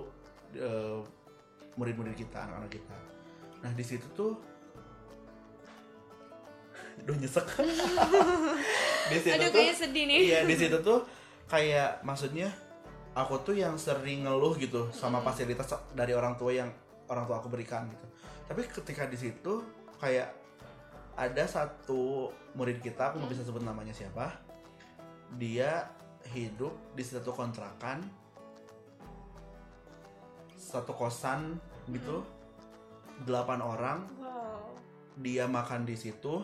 eh, 0.55 1.03
murid-murid 1.75 2.15
kita, 2.15 2.47
anak-anak 2.47 2.71
kita. 2.71 2.99
Nah, 3.67 3.75
di 3.75 3.83
situ 3.83 4.07
tuh 4.15 4.39
Duh 7.03 7.17
nyesek. 7.17 7.47
di 9.11 9.19
situ 9.19 9.35
Aduh 9.35 9.51
tuh 9.51 9.63
sedih 9.73 10.05
nih. 10.07 10.19
iya 10.23 10.39
di 10.45 10.55
situ 10.55 10.77
tuh 10.81 11.03
kayak 11.47 12.03
maksudnya 12.03 12.47
aku 13.13 13.43
tuh 13.43 13.55
yang 13.55 13.75
sering 13.75 14.23
ngeluh 14.23 14.55
gitu 14.55 14.87
sama 14.91 15.19
fasilitas 15.21 15.67
dari 15.93 16.15
orang 16.15 16.39
tua 16.39 16.55
yang 16.55 16.71
orang 17.11 17.27
tua 17.27 17.43
aku 17.43 17.51
berikan 17.51 17.91
gitu 17.91 18.07
tapi 18.47 18.63
ketika 18.65 19.07
di 19.07 19.19
situ 19.19 19.67
kayak 19.99 20.31
ada 21.19 21.45
satu 21.45 22.31
murid 22.55 22.79
kita 22.79 23.11
aku 23.11 23.19
nggak 23.19 23.33
bisa 23.35 23.43
sebut 23.43 23.61
namanya 23.61 23.91
siapa 23.91 24.31
dia 25.35 25.91
hidup 26.31 26.71
di 26.95 27.03
satu 27.03 27.35
kontrakan 27.35 28.07
satu 30.55 30.95
kosan 30.95 31.59
gitu 31.91 32.23
delapan 33.27 33.59
orang 33.59 33.99
Wow. 34.17 34.71
dia 35.19 35.45
makan 35.45 35.83
di 35.83 35.99
situ 35.99 36.41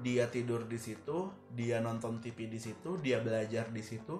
dia 0.00 0.24
tidur 0.26 0.64
di 0.64 0.80
situ 0.80 1.28
dia 1.52 1.78
nonton 1.78 2.16
TV 2.18 2.48
di 2.48 2.56
situ 2.56 2.96
dia 2.96 3.20
belajar 3.20 3.68
di 3.68 3.84
situ 3.84 4.16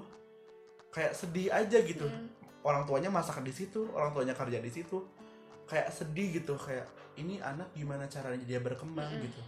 kayak 0.91 1.17
sedih 1.17 1.49
aja 1.49 1.81
gitu 1.81 2.05
Hmm. 2.05 2.29
orang 2.63 2.85
tuanya 2.85 3.09
masak 3.09 3.41
di 3.41 3.51
situ 3.51 3.89
orang 3.91 4.13
tuanya 4.13 4.37
kerja 4.37 4.61
di 4.61 4.69
situ 4.69 5.01
kayak 5.65 5.89
sedih 5.89 6.37
gitu 6.37 6.53
kayak 6.55 6.85
ini 7.17 7.41
anak 7.41 7.73
gimana 7.73 8.05
caranya 8.05 8.45
dia 8.45 8.61
berkembang 8.61 9.09
Mm-mm. 9.09 9.25
gitu 9.25 9.41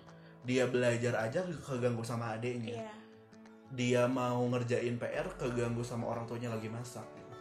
dia 0.45 0.65
belajar 0.65 1.17
aja 1.21 1.45
keganggu 1.45 2.01
sama 2.01 2.33
adiknya 2.33 2.81
Iya. 2.81 2.93
dia 3.71 4.03
mau 4.05 4.41
ngerjain 4.49 4.97
PR 4.97 5.29
keganggu 5.37 5.85
sama 5.85 6.09
orang 6.09 6.25
tuanya 6.25 6.49
lagi 6.49 6.69
masak 6.69 7.05
gitu. 7.15 7.35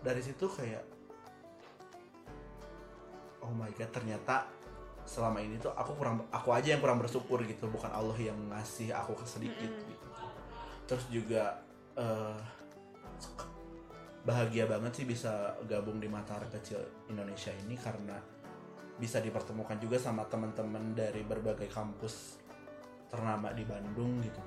dari 0.00 0.22
situ 0.22 0.46
kayak 0.46 0.82
oh 3.42 3.50
my 3.50 3.70
god 3.72 3.90
ternyata 3.90 4.46
selama 5.08 5.40
ini 5.40 5.56
tuh 5.56 5.72
aku 5.72 5.96
kurang 5.96 6.28
aku 6.28 6.52
aja 6.52 6.76
yang 6.76 6.84
kurang 6.84 7.00
bersyukur 7.00 7.40
gitu 7.48 7.64
bukan 7.72 7.88
Allah 7.88 8.14
yang 8.20 8.36
ngasih 8.52 8.92
aku 8.92 9.16
sedikit 9.24 9.72
Mm-mm. 9.72 9.88
gitu 9.88 10.06
terus 10.84 11.04
juga 11.08 11.64
eh, 11.96 12.36
bahagia 14.28 14.68
banget 14.68 14.92
sih 15.00 15.06
bisa 15.08 15.56
gabung 15.64 15.96
di 15.96 16.12
Matahari 16.12 16.52
Kecil 16.52 17.08
Indonesia 17.08 17.48
ini 17.64 17.72
karena 17.80 18.20
bisa 19.00 19.24
dipertemukan 19.24 19.80
juga 19.80 19.96
sama 19.96 20.28
teman-teman 20.28 20.92
dari 20.92 21.24
berbagai 21.24 21.72
kampus 21.72 22.36
ternama 23.08 23.48
di 23.56 23.64
Bandung 23.64 24.20
gitu 24.20 24.42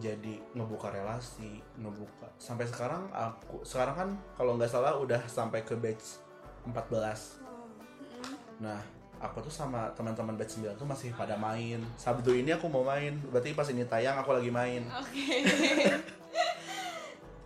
jadi 0.00 0.40
ngebuka 0.56 0.88
relasi 0.88 1.60
ngebuka 1.76 2.32
sampai 2.40 2.64
sekarang 2.64 3.12
aku 3.12 3.60
sekarang 3.68 3.92
kan 3.92 4.10
kalau 4.40 4.56
nggak 4.56 4.72
salah 4.72 4.96
udah 4.96 5.20
sampai 5.28 5.60
ke 5.68 5.76
batch 5.76 6.24
14 6.64 6.72
Wow. 6.72 7.68
Mm-mm. 8.00 8.32
nah 8.64 8.80
aku 9.20 9.44
tuh 9.44 9.52
sama 9.52 9.92
teman-teman 9.92 10.34
batch 10.34 10.64
9 10.64 10.80
tuh 10.80 10.88
masih 10.88 11.12
pada 11.12 11.36
main 11.36 11.76
Sabtu 12.00 12.32
ini 12.32 12.56
aku 12.56 12.72
mau 12.72 12.80
main 12.80 13.12
berarti 13.28 13.52
pas 13.52 13.68
ini 13.68 13.84
tayang 13.84 14.16
aku 14.16 14.32
lagi 14.32 14.48
main 14.48 14.80
Oke. 14.88 15.44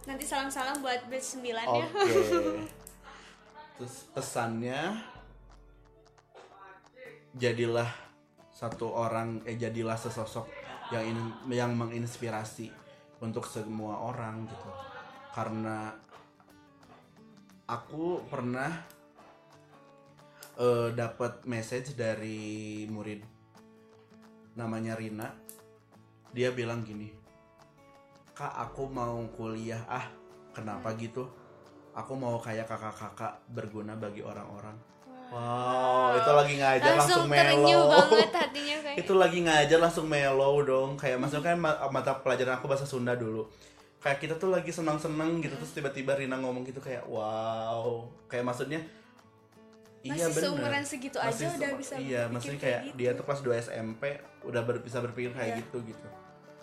Nanti 0.08 0.22
salam-salam 0.22 0.78
buat 0.78 1.02
batch 1.10 1.42
9 1.42 1.50
ya. 1.50 1.66
oke 1.66 2.06
terus 3.74 4.06
pesannya 4.14 5.02
jadilah 7.34 7.90
satu 8.54 8.94
orang 8.94 9.42
eh 9.42 9.58
jadilah 9.58 9.98
sesosok 9.98 10.46
yang 10.94 11.10
in, 11.10 11.18
yang 11.50 11.74
menginspirasi 11.74 12.70
untuk 13.18 13.50
semua 13.50 13.98
orang 13.98 14.46
gitu 14.46 14.70
karena 15.34 15.90
aku 17.66 18.22
pernah 18.30 18.93
eh, 20.56 20.88
dapat 20.92 21.42
message 21.44 21.94
dari 21.94 22.38
murid 22.86 23.20
namanya 24.54 24.94
Rina. 24.94 25.28
Dia 26.30 26.50
bilang 26.50 26.82
gini 26.82 27.10
kak 28.34 28.50
aku 28.50 28.90
mau 28.90 29.22
kuliah 29.30 29.78
ah 29.86 30.10
kenapa 30.50 30.90
gitu? 30.98 31.22
Aku 31.94 32.18
mau 32.18 32.34
kayak 32.36 32.66
kakak-kakak 32.66 33.38
berguna 33.46 33.94
bagi 33.94 34.18
orang-orang. 34.18 34.74
Wow 35.30 36.18
itu 36.18 36.30
lagi 36.30 36.54
ngajar 36.58 36.94
langsung, 36.94 37.26
Langsung 37.26 37.62
mellow. 37.62 37.90
banget 38.10 38.30
hatinya 38.34 38.76
kayak. 38.84 38.96
itu 38.98 39.12
lagi 39.14 39.38
ngajar 39.46 39.78
langsung 39.78 40.06
mellow 40.06 40.54
dong. 40.62 40.90
Kayak 40.98 41.22
maksudnya 41.22 41.54
kan 41.54 41.58
ma- 41.58 41.78
mata 41.88 42.18
pelajaran 42.18 42.58
aku 42.58 42.66
bahasa 42.66 42.82
Sunda 42.82 43.14
dulu. 43.14 43.46
Kayak 44.02 44.18
kita 44.20 44.34
tuh 44.36 44.50
lagi 44.50 44.68
senang-senang 44.68 45.38
gitu 45.38 45.54
terus 45.54 45.70
tiba-tiba 45.70 46.18
Rina 46.18 46.34
ngomong 46.34 46.66
gitu 46.66 46.82
kayak 46.82 47.06
wow. 47.06 48.02
Kayak 48.26 48.50
maksudnya 48.50 48.82
iya 50.04 50.12
Masih 50.20 50.28
bener 50.30 50.42
seumuran 50.44 50.84
segitu 50.84 51.16
aja 51.16 51.32
Masih 51.32 51.48
udah 51.50 51.70
se- 51.70 51.78
bisa 51.80 51.94
iya 51.96 52.22
maksudnya 52.26 52.58
kayak 52.58 52.70
kayak 52.76 52.86
gitu. 52.86 52.96
dia 53.00 53.10
tuh 53.12 53.24
kelas 53.24 53.40
2 53.40 53.64
SMP 53.64 54.02
udah 54.44 54.62
ber- 54.62 54.80
bisa 54.80 54.98
berpikir 55.00 55.32
kayak 55.32 55.50
Iya. 55.50 55.58
gitu 55.58 55.78
gitu 55.82 56.08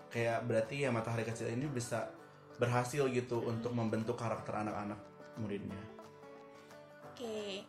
kayak 0.07 0.37
berarti 0.43 0.75
ya 0.79 0.89
matahari 0.89 1.23
kecil 1.23 1.49
ini 1.49 1.65
bisa 1.65 2.13
berhasil 2.55 3.09
gitu 3.09 3.41
untuk 3.41 3.71
membentuk 3.71 4.13
karakter 4.13 4.53
anak-anak 4.55 4.99
muridnya 5.35 5.81
Oke. 7.11 7.65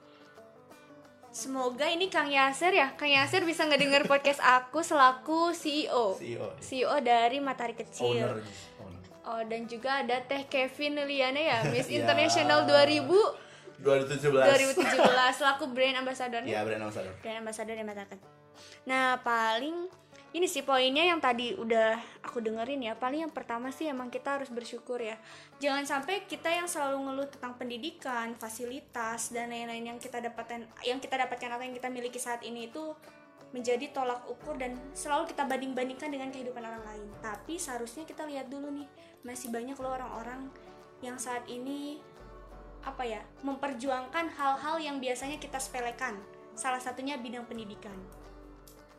Semoga 1.30 1.84
ini 1.86 2.06
Kang 2.06 2.28
Yasir 2.28 2.70
ya. 2.70 2.92
Kang 2.92 3.08
Yasir 3.08 3.40
bisa 3.42 3.64
ngedenger 3.64 4.04
podcast 4.04 4.36
aku 4.38 4.80
selaku 4.80 5.52
CEO. 5.52 6.12
CEO 6.14 6.52
CEO 6.58 6.96
dari 7.00 7.36
Matahari 7.38 7.72
Kecil. 7.74 8.20
owner 8.20 8.44
owner 8.78 9.00
Oh, 9.22 9.40
dan 9.42 9.64
juga 9.64 10.00
ada 10.00 10.20
Teh 10.20 10.44
Kevin 10.44 10.98
Liliana 10.98 11.38
ya, 11.38 11.58
Miss 11.66 11.88
Ya. 11.88 12.00
International 12.00 12.64
2000 12.64 13.08
2017 13.82 14.78
2017 14.78 15.38
selaku 15.38 15.64
brand 15.74 16.00
ambassador 16.00 16.42
ya 16.46 16.62
brand 16.62 16.86
ambassador 16.86 17.12
brand 17.18 17.38
ambassador 17.42 17.74
Matahari 17.82 18.10
Kecil. 18.14 18.30
Nah, 18.86 19.18
paling 19.22 19.88
ini 20.32 20.48
sih 20.48 20.64
poinnya 20.64 21.04
yang 21.04 21.20
tadi 21.20 21.52
udah 21.52 22.00
aku 22.24 22.40
dengerin 22.40 22.80
ya. 22.88 22.96
Paling 22.96 23.28
yang 23.28 23.34
pertama 23.34 23.68
sih 23.68 23.84
emang 23.84 24.08
kita 24.08 24.40
harus 24.40 24.48
bersyukur 24.48 24.96
ya. 24.96 25.20
Jangan 25.60 25.84
sampai 25.84 26.24
kita 26.24 26.48
yang 26.48 26.64
selalu 26.64 27.04
ngeluh 27.04 27.28
tentang 27.28 27.52
pendidikan, 27.60 28.32
fasilitas 28.40 29.28
dan 29.28 29.52
lain-lain 29.52 29.92
yang 29.92 29.98
kita 30.00 30.24
dapatkan 30.24 30.64
yang 30.88 30.98
kita 31.04 31.20
dapatkan 31.20 31.48
atau 31.52 31.64
yang 31.64 31.76
kita 31.76 31.88
miliki 31.92 32.16
saat 32.16 32.40
ini 32.40 32.72
itu 32.72 32.96
menjadi 33.52 33.92
tolak 33.92 34.24
ukur 34.24 34.56
dan 34.56 34.80
selalu 34.96 35.28
kita 35.28 35.44
banding-bandingkan 35.44 36.08
dengan 36.08 36.32
kehidupan 36.32 36.64
orang 36.64 36.80
lain. 36.88 37.04
Tapi 37.20 37.60
seharusnya 37.60 38.08
kita 38.08 38.24
lihat 38.24 38.48
dulu 38.48 38.72
nih, 38.72 38.88
masih 39.28 39.52
banyak 39.52 39.76
loh 39.76 39.92
orang-orang 39.92 40.48
yang 41.04 41.20
saat 41.20 41.44
ini 41.52 42.00
apa 42.82 43.06
ya, 43.06 43.22
memperjuangkan 43.46 44.34
hal-hal 44.34 44.76
yang 44.82 44.96
biasanya 44.98 45.38
kita 45.38 45.58
sepelekan. 45.58 46.18
Salah 46.58 46.82
satunya 46.82 47.16
bidang 47.16 47.46
pendidikan. 47.46 47.96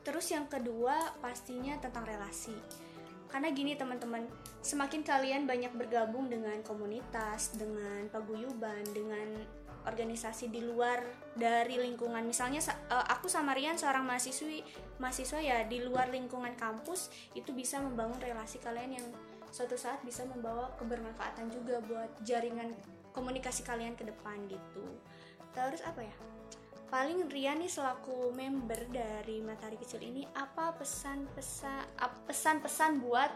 Terus 0.03 0.31
yang 0.31 0.47
kedua 0.51 1.15
pastinya 1.23 1.79
tentang 1.79 2.03
relasi. 2.03 2.55
Karena 3.31 3.49
gini 3.49 3.73
teman-teman, 3.73 4.29
semakin 4.61 5.01
kalian 5.01 5.49
banyak 5.49 5.73
bergabung 5.73 6.29
dengan 6.29 6.59
komunitas, 6.61 7.57
dengan 7.57 8.05
paguyuban, 8.13 8.85
dengan 8.93 9.41
organisasi 9.83 10.47
di 10.53 10.63
luar 10.63 11.03
dari 11.35 11.75
lingkungan. 11.75 12.23
Misalnya 12.23 12.63
sa- 12.63 12.79
eh, 12.87 13.05
aku 13.09 13.27
sama 13.27 13.51
Rian 13.57 13.75
seorang 13.75 14.05
mahasiswi, 14.05 14.63
mahasiswa 15.01 15.39
ya 15.43 15.65
di 15.67 15.83
luar 15.83 16.13
lingkungan 16.13 16.55
kampus 16.55 17.11
itu 17.35 17.51
bisa 17.51 17.81
membangun 17.83 18.21
relasi 18.21 18.61
kalian 18.63 19.01
yang 19.01 19.07
suatu 19.53 19.77
saat 19.77 20.01
bisa 20.01 20.25
membawa 20.25 20.73
kebermanfaatan 20.81 21.51
juga 21.53 21.77
buat 21.85 22.09
jaringan 22.25 22.73
komunikasi 23.13 23.61
kalian 23.63 23.93
ke 23.95 24.03
depan 24.03 24.49
gitu. 24.49 24.83
Terus 25.53 25.85
apa 25.85 26.01
ya? 26.01 26.15
paling 26.93 27.25
Rian 27.25 27.57
nih 27.57 27.73
selaku 27.73 28.29
member 28.37 28.77
dari 28.93 29.41
Matahari 29.41 29.81
Kecil 29.81 30.05
ini 30.05 30.29
apa 30.37 30.77
pesan-pesan 30.77 31.97
pesan-pesan 32.29 33.01
buat 33.01 33.33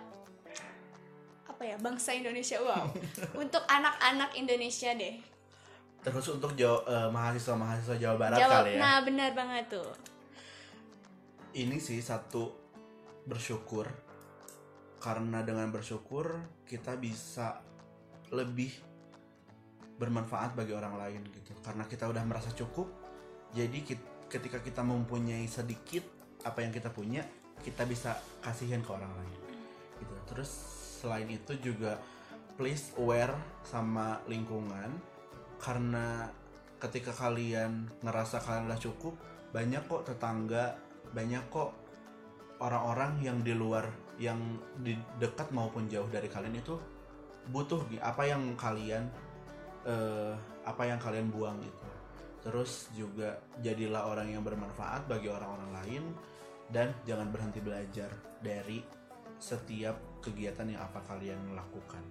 apa 1.49 1.63
ya 1.65 1.81
bangsa 1.81 2.13
Indonesia? 2.13 2.61
Wow. 2.61 2.93
Untuk 3.41 3.65
anak-anak 3.65 4.37
Indonesia 4.37 4.93
deh. 4.93 5.17
Terus 6.05 6.29
untuk 6.29 6.53
Jawa- 6.53 6.85
eh, 6.85 7.09
mahasiswa-mahasiswa 7.09 7.97
Jawa 7.97 8.15
Barat 8.15 8.37
jawab 8.39 8.63
kali 8.69 8.77
ya. 8.77 8.79
nah 8.79 8.97
benar 9.01 9.33
banget 9.33 9.65
tuh. 9.73 9.89
Ini 11.57 11.81
sih 11.81 11.97
satu 11.99 12.53
bersyukur. 13.25 13.89
Karena 15.01 15.41
dengan 15.41 15.73
bersyukur 15.73 16.37
kita 16.69 16.93
bisa 17.01 17.59
lebih 18.29 18.71
bermanfaat 19.97 20.53
bagi 20.53 20.73
orang 20.73 20.95
lain 20.97 21.21
gitu. 21.33 21.57
Karena 21.61 21.83
kita 21.89 22.05
udah 22.07 22.23
merasa 22.23 22.53
cukup 22.53 22.87
jadi 23.51 23.81
kit- 23.83 24.29
ketika 24.29 24.61
kita 24.61 24.85
mempunyai 24.85 25.45
sedikit 25.49 26.03
apa 26.45 26.61
yang 26.61 26.71
kita 26.71 26.93
punya 26.93 27.25
kita 27.65 27.83
bisa 27.89 28.13
kasihin 28.39 28.85
ke 28.85 28.89
orang 28.93 29.09
lain 29.09 29.41
gitu. 29.97 30.15
Terus 30.29 30.51
selain 31.01 31.27
itu 31.29 31.57
juga 31.57 31.97
please 32.55 32.93
aware 32.97 33.33
sama 33.65 34.21
lingkungan. 34.29 34.93
Karena 35.57 36.29
ketika 36.77 37.09
kalian 37.09 37.89
ngerasa 38.05 38.37
kalian 38.37 38.69
udah 38.69 38.81
cukup 38.81 39.17
banyak 39.49 39.81
kok 39.89 40.05
tetangga 40.05 40.77
banyak 41.09 41.41
kok 41.49 41.73
orang-orang 42.61 43.17
yang 43.25 43.41
di 43.41 43.57
luar 43.57 43.89
yang 44.21 44.37
di 44.81 44.93
dekat 45.17 45.49
maupun 45.49 45.89
jauh 45.89 46.05
dari 46.09 46.29
kalian 46.29 46.57
itu 46.57 46.77
butuh 47.49 47.81
gi- 47.89 48.01
apa 48.01 48.29
yang 48.29 48.53
kalian 48.53 49.09
eh, 49.87 50.33
apa 50.67 50.83
yang 50.83 50.99
kalian 50.99 51.31
buang 51.31 51.57
gitu 51.63 51.87
terus 52.43 52.87
juga 52.95 53.39
jadilah 53.59 54.07
orang 54.07 54.31
yang 54.31 54.43
bermanfaat 54.45 55.09
bagi 55.09 55.27
orang-orang 55.27 55.71
lain 55.83 56.03
dan 56.71 56.91
jangan 57.07 57.31
berhenti 57.31 57.59
belajar 57.63 58.11
dari 58.43 58.83
setiap 59.37 59.95
kegiatan 60.19 60.67
yang 60.67 60.81
apa 60.81 60.99
kalian 61.05 61.55
lakukan. 61.55 62.03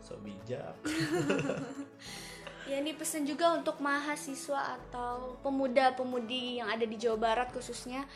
So 0.00 0.18
bijak. 0.22 0.76
Ya 2.64 2.80
ini 2.80 2.96
pesan 2.96 3.28
juga 3.28 3.52
untuk 3.52 3.76
mahasiswa 3.84 4.80
atau 4.80 5.36
pemuda-pemudi 5.44 6.64
yang 6.64 6.72
ada 6.72 6.88
di 6.88 6.96
Jawa 6.96 7.20
Barat 7.20 7.52
khususnya 7.52 8.08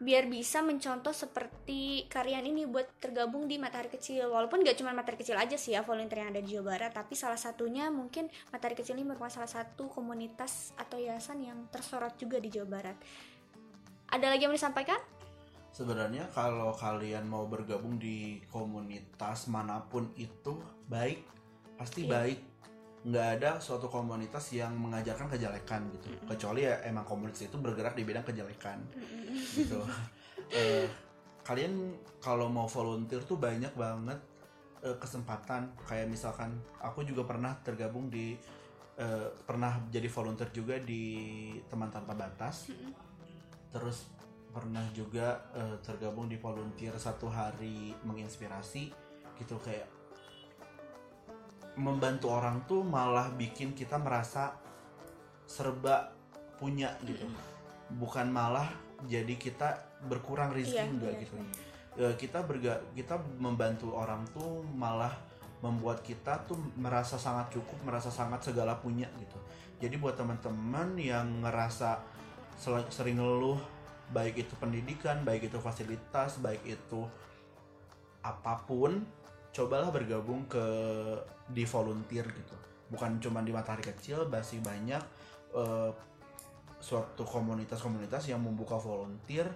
biar 0.00 0.32
bisa 0.32 0.64
mencontoh 0.64 1.12
seperti 1.12 2.08
kalian 2.08 2.48
ini 2.48 2.64
buat 2.64 2.88
tergabung 3.04 3.44
di 3.44 3.60
matahari 3.60 3.92
kecil. 3.92 4.32
Walaupun 4.32 4.64
gak 4.64 4.80
cuma 4.80 4.96
matahari 4.96 5.20
kecil 5.20 5.36
aja 5.36 5.60
sih 5.60 5.76
ya 5.76 5.84
volunteer 5.84 6.24
yang 6.24 6.32
ada 6.32 6.40
di 6.40 6.56
Jawa 6.56 6.74
Barat 6.74 6.96
tapi 6.96 7.12
salah 7.12 7.36
satunya 7.36 7.92
mungkin 7.92 8.32
matahari 8.48 8.80
kecil 8.80 8.96
ini 8.96 9.04
merupakan 9.04 9.28
salah 9.28 9.52
satu 9.52 9.92
komunitas 9.92 10.72
atau 10.80 10.96
yayasan 10.96 11.44
yang 11.44 11.68
tersorot 11.68 12.16
juga 12.16 12.40
di 12.40 12.48
Jawa 12.48 12.80
Barat. 12.80 12.96
Ada 14.08 14.26
lagi 14.32 14.48
yang 14.48 14.56
mau 14.56 14.58
disampaikan? 14.58 14.98
Sebenarnya 15.70 16.26
kalau 16.34 16.74
kalian 16.74 17.28
mau 17.28 17.46
bergabung 17.46 18.00
di 18.00 18.42
komunitas 18.50 19.46
mana 19.46 19.84
pun 19.84 20.10
itu 20.18 20.58
baik. 20.88 21.22
Pasti 21.78 22.08
Iya. 22.08 22.10
baik 22.10 22.49
nggak 23.00 23.28
ada 23.40 23.50
suatu 23.56 23.88
komunitas 23.88 24.52
yang 24.52 24.76
mengajarkan 24.76 25.32
kejelekan 25.32 25.88
gitu. 25.96 26.12
Kecuali 26.28 26.68
ya 26.68 26.84
emang 26.84 27.08
komunitas 27.08 27.48
itu 27.48 27.56
bergerak 27.56 27.96
di 27.96 28.04
bidang 28.04 28.24
kejelekan. 28.24 28.78
Gitu. 29.56 29.80
Eh, 30.52 30.84
kalian 31.46 31.96
kalau 32.20 32.52
mau 32.52 32.68
volunteer 32.68 33.24
tuh 33.24 33.40
banyak 33.40 33.72
banget 33.72 34.20
eh, 34.84 34.96
kesempatan. 35.00 35.72
Kayak 35.88 36.12
misalkan 36.12 36.60
aku 36.76 37.00
juga 37.08 37.24
pernah 37.24 37.56
tergabung 37.64 38.12
di 38.12 38.36
eh, 39.00 39.28
pernah 39.48 39.80
jadi 39.88 40.08
volunteer 40.12 40.52
juga 40.52 40.76
di 40.76 41.04
teman 41.72 41.88
tanpa 41.88 42.12
batas. 42.12 42.68
Terus 43.72 44.12
pernah 44.50 44.82
juga 44.90 45.46
tergabung 45.86 46.26
di 46.26 46.34
volunteer 46.34 46.98
satu 46.98 47.30
hari 47.30 47.94
menginspirasi 48.02 48.90
gitu 49.38 49.54
kayak 49.62 49.99
membantu 51.78 52.32
orang 52.32 52.62
tuh 52.66 52.82
malah 52.82 53.30
bikin 53.34 53.74
kita 53.74 53.98
merasa 53.98 54.54
serba 55.46 56.10
punya 56.58 56.94
gitu. 57.06 57.26
Bukan 57.94 58.30
malah 58.30 58.70
jadi 59.08 59.34
kita 59.34 59.80
berkurang 60.06 60.52
rezeki 60.52 60.76
Iya, 60.76 60.84
enggak 60.86 61.12
iya, 61.14 61.20
gitu. 61.24 61.34
iya. 61.36 61.52
Eh, 62.00 62.14
kita 62.16 62.46
berga 62.46 62.80
kita 62.94 63.18
membantu 63.38 63.92
orang 63.96 64.22
tuh 64.30 64.62
malah 64.72 65.12
membuat 65.60 66.00
kita 66.00 66.40
tuh 66.48 66.56
merasa 66.78 67.20
sangat 67.20 67.52
cukup 67.52 67.76
merasa 67.84 68.08
sangat 68.08 68.40
segala 68.46 68.78
punya 68.80 69.08
gitu. 69.20 69.36
Jadi 69.80 69.96
buat 69.96 70.16
teman-teman 70.16 70.96
yang 70.96 71.44
ngerasa 71.44 72.00
sering 72.92 73.16
ngeluh 73.16 73.60
baik 74.12 74.44
itu 74.44 74.52
pendidikan 74.60 75.22
baik 75.24 75.48
itu 75.48 75.56
fasilitas 75.62 76.42
baik 76.42 76.60
itu 76.66 77.06
apa 78.20 78.60
pun 78.68 79.00
cobalah 79.50 79.90
bergabung 79.90 80.46
ke 80.46 80.64
di 81.50 81.66
volunteer 81.66 82.26
gitu. 82.26 82.56
Bukan 82.90 83.22
cuma 83.22 83.42
di 83.42 83.54
matahari 83.54 83.82
kecil 83.82 84.26
masih 84.26 84.62
banyak 84.62 85.02
eh, 85.54 85.90
suatu 86.80 87.22
komunitas-komunitas 87.26 88.30
yang 88.30 88.40
membuka 88.40 88.78
volunteer 88.78 89.46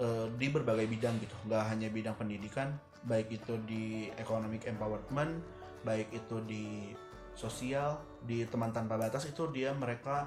eh, 0.00 0.28
di 0.36 0.46
berbagai 0.52 0.86
bidang 0.88 1.16
gitu. 1.20 1.36
Nggak 1.48 1.64
hanya 1.72 1.88
bidang 1.88 2.16
pendidikan 2.16 2.76
baik 3.06 3.30
itu 3.30 3.54
di 3.64 4.10
economic 4.18 4.66
empowerment 4.66 5.38
baik 5.86 6.10
itu 6.10 6.42
di 6.42 6.90
sosial 7.38 8.02
di 8.26 8.42
teman 8.48 8.74
tanpa 8.74 8.98
batas 8.98 9.28
itu 9.28 9.46
dia 9.52 9.70
mereka 9.76 10.26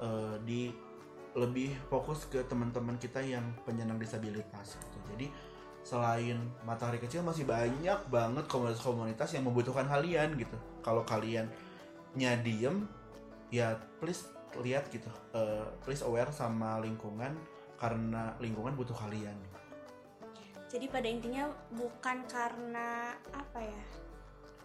eh, 0.00 0.36
di 0.44 0.72
lebih 1.32 1.72
fokus 1.88 2.28
ke 2.28 2.44
teman-teman 2.44 3.00
kita 3.00 3.24
yang 3.24 3.56
penyandang 3.64 3.96
disabilitas 3.96 4.76
gitu. 4.76 4.98
Jadi 5.16 5.26
selain 5.82 6.38
matahari 6.62 7.02
kecil 7.02 7.26
masih 7.26 7.42
banyak 7.42 7.98
banget 8.06 8.44
komunitas-komunitas 8.46 9.34
yang 9.34 9.44
membutuhkan 9.46 9.86
kalian 9.90 10.38
gitu 10.38 10.54
kalau 10.82 11.02
kalian 11.02 11.50
diem 12.14 12.86
ya 13.50 13.74
please 13.98 14.30
lihat 14.62 14.86
gitu 14.94 15.10
Eh, 15.32 15.66
please 15.80 16.04
aware 16.04 16.28
sama 16.28 16.76
lingkungan 16.84 17.32
karena 17.80 18.36
lingkungan 18.36 18.76
butuh 18.76 18.94
kalian 18.94 19.34
Jadi 20.68 20.88
pada 20.88 21.04
intinya 21.04 21.48
bukan 21.72 22.24
karena 22.28 23.12
apa 23.32 23.60
ya 23.60 23.84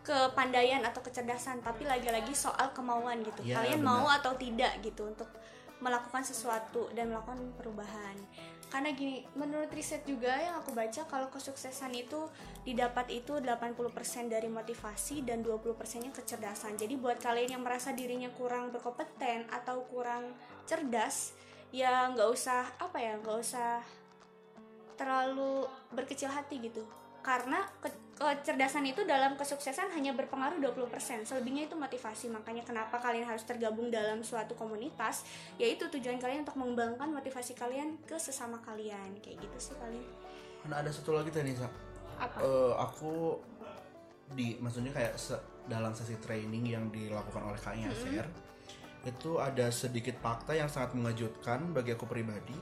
kepandaian 0.08 0.80
atau 0.88 1.04
kecerdasan, 1.04 1.60
tapi 1.60 1.84
lagi-lagi 1.84 2.32
soal 2.32 2.72
kemauan 2.72 3.28
gitu. 3.28 3.44
Ya, 3.44 3.60
Kalian 3.60 3.84
benar. 3.84 3.92
mau 3.92 4.08
atau 4.08 4.32
tidak 4.40 4.80
gitu 4.80 5.04
untuk 5.04 5.28
melakukan 5.84 6.24
sesuatu 6.24 6.88
dan 6.96 7.12
melakukan 7.12 7.52
perubahan. 7.60 8.16
Karena 8.68 8.92
gini, 8.92 9.24
menurut 9.40 9.72
riset 9.72 10.04
juga 10.04 10.36
yang 10.36 10.60
aku 10.60 10.76
baca 10.76 11.08
kalau 11.08 11.32
kesuksesan 11.32 11.96
itu 11.96 12.28
didapat 12.68 13.08
itu 13.16 13.40
80% 13.40 14.28
dari 14.28 14.52
motivasi 14.52 15.24
dan 15.24 15.40
20%-nya 15.40 16.12
kecerdasan. 16.12 16.76
Jadi 16.76 17.00
buat 17.00 17.16
kalian 17.24 17.56
yang 17.60 17.64
merasa 17.64 17.96
dirinya 17.96 18.28
kurang 18.36 18.76
berkompeten 18.76 19.48
atau 19.48 19.88
kurang 19.88 20.36
cerdas, 20.68 21.32
ya 21.72 22.12
nggak 22.12 22.28
usah 22.28 22.68
apa 22.76 23.00
ya, 23.00 23.16
nggak 23.24 23.38
usah 23.40 23.80
terlalu 25.00 25.64
berkecil 25.96 26.28
hati 26.28 26.60
gitu 26.60 26.84
karena 27.28 27.60
ke- 27.84 28.16
kecerdasan 28.16 28.88
itu 28.88 29.04
dalam 29.04 29.36
kesuksesan 29.36 29.92
hanya 29.92 30.16
berpengaruh 30.16 30.64
20% 30.64 31.28
selebihnya 31.28 31.68
itu 31.68 31.76
motivasi. 31.76 32.32
Makanya 32.32 32.64
kenapa 32.64 33.04
kalian 33.04 33.28
harus 33.28 33.44
tergabung 33.44 33.92
dalam 33.92 34.24
suatu 34.24 34.56
komunitas 34.56 35.28
yaitu 35.60 35.92
tujuan 35.92 36.16
kalian 36.24 36.48
untuk 36.48 36.56
mengembangkan 36.56 37.12
motivasi 37.12 37.52
kalian 37.52 38.00
ke 38.08 38.16
sesama 38.16 38.64
kalian. 38.64 39.20
Kayak 39.20 39.44
gitu 39.44 39.58
sih 39.60 39.76
paling. 39.76 40.08
Kan 40.64 40.72
ada 40.72 40.88
satu 40.88 41.20
lagi 41.20 41.28
teh 41.28 41.44
Nisa 41.44 41.68
apa? 42.16 42.40
Eh, 42.40 42.74
aku 42.80 43.44
di 44.32 44.56
maksudnya 44.64 44.96
kayak 44.96 45.20
se- 45.20 45.44
dalam 45.68 45.92
sesi 45.92 46.16
training 46.24 46.64
yang 46.64 46.88
dilakukan 46.88 47.44
oleh 47.44 47.60
KI 47.60 47.92
ASR 47.92 48.28
itu 49.04 49.40
ada 49.40 49.68
sedikit 49.68 50.16
fakta 50.24 50.56
yang 50.56 50.72
sangat 50.72 50.96
mengejutkan 50.96 51.76
bagi 51.76 51.92
aku 51.92 52.08
pribadi 52.08 52.56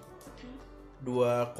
2,5 1.03 1.59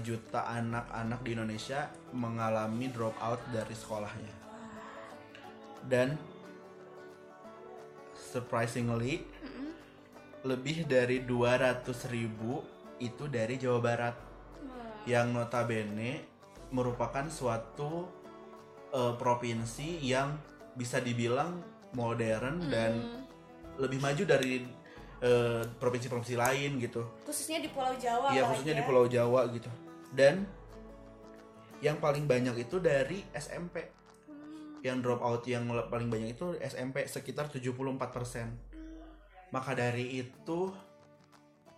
juta 0.00 0.48
anak-anak 0.48 1.20
di 1.20 1.30
Indonesia 1.36 1.92
mengalami 2.16 2.88
drop 2.88 3.16
out 3.20 3.42
dari 3.52 3.74
sekolahnya. 3.76 4.34
Dan 5.84 6.16
surprisingly 8.16 9.26
lebih 10.42 10.88
dari 10.88 11.22
200 11.22 11.84
ribu 12.08 12.64
itu 13.02 13.28
dari 13.28 13.60
Jawa 13.60 13.80
Barat. 13.82 14.16
Yang 15.02 15.26
notabene 15.34 16.12
merupakan 16.70 17.26
suatu 17.26 18.06
eh, 18.94 19.14
provinsi 19.18 19.98
yang 20.00 20.38
bisa 20.72 21.02
dibilang 21.02 21.60
modern 21.92 22.72
dan 22.72 23.20
lebih 23.76 24.00
maju 24.00 24.24
dari 24.24 24.64
eh, 25.22 25.62
provinsi-provinsi 25.78 26.34
lain 26.34 26.82
gitu. 26.82 27.06
khususnya 27.22 27.62
di 27.62 27.70
Pulau 27.70 27.94
Jawa 27.94 28.34
Iya 28.34 28.42
apalagi 28.42 28.50
khususnya 28.50 28.74
di 28.74 28.82
ya. 28.82 28.88
Pulau 28.90 29.06
Jawa 29.06 29.40
gitu. 29.54 29.70
Dan 30.12 30.44
yang 31.82 31.98
paling 32.02 32.26
banyak 32.26 32.54
itu 32.62 32.78
dari 32.82 33.22
SMP. 33.32 33.86
Yang 34.82 34.98
drop 35.06 35.22
out 35.22 35.46
yang 35.46 35.70
paling 35.86 36.10
banyak 36.10 36.34
itu 36.34 36.58
SMP 36.58 37.06
sekitar 37.06 37.46
74%. 37.50 39.54
Maka 39.54 39.70
dari 39.78 40.26
itu 40.26 40.74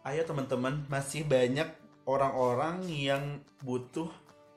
ayo 0.04 0.22
teman-teman 0.24 0.88
masih 0.88 1.28
banyak 1.28 1.68
orang-orang 2.04 2.84
yang 2.88 3.40
butuh 3.64 4.08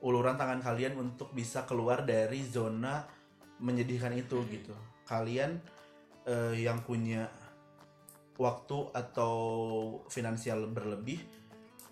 uluran 0.03 0.37
tangan 0.37 0.61
kalian 0.61 0.99
untuk 0.99 1.33
bisa 1.33 1.65
keluar 1.65 2.05
dari 2.05 2.45
zona 2.45 3.07
menyedihkan 3.59 4.13
itu 4.15 4.43
gitu. 4.47 4.75
Kalian 5.07 5.59
eh, 6.27 6.53
yang 6.61 6.83
punya 6.83 7.27
waktu 8.37 8.77
atau 8.93 9.33
finansial 10.07 10.69
berlebih 10.69 11.17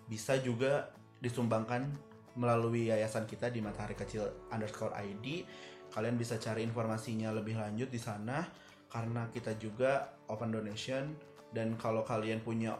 bisa 0.05 0.37
juga 0.37 0.93
disumbangkan 1.17 1.89
melalui 2.37 2.91
yayasan 2.93 3.25
kita 3.25 3.49
di 3.49 3.63
matahari 3.63 3.97
kecil 3.97 4.29
underscore 4.53 4.93
ID 4.93 5.41
kalian 5.89 6.19
bisa 6.19 6.35
cari 6.37 6.61
informasinya 6.61 7.31
lebih 7.33 7.57
lanjut 7.57 7.89
di 7.89 7.97
sana 7.97 8.45
karena 8.91 9.25
kita 9.33 9.57
juga 9.57 10.13
open 10.29 10.53
donation 10.53 11.15
dan 11.55 11.73
kalau 11.79 12.03
kalian 12.03 12.43
punya 12.43 12.75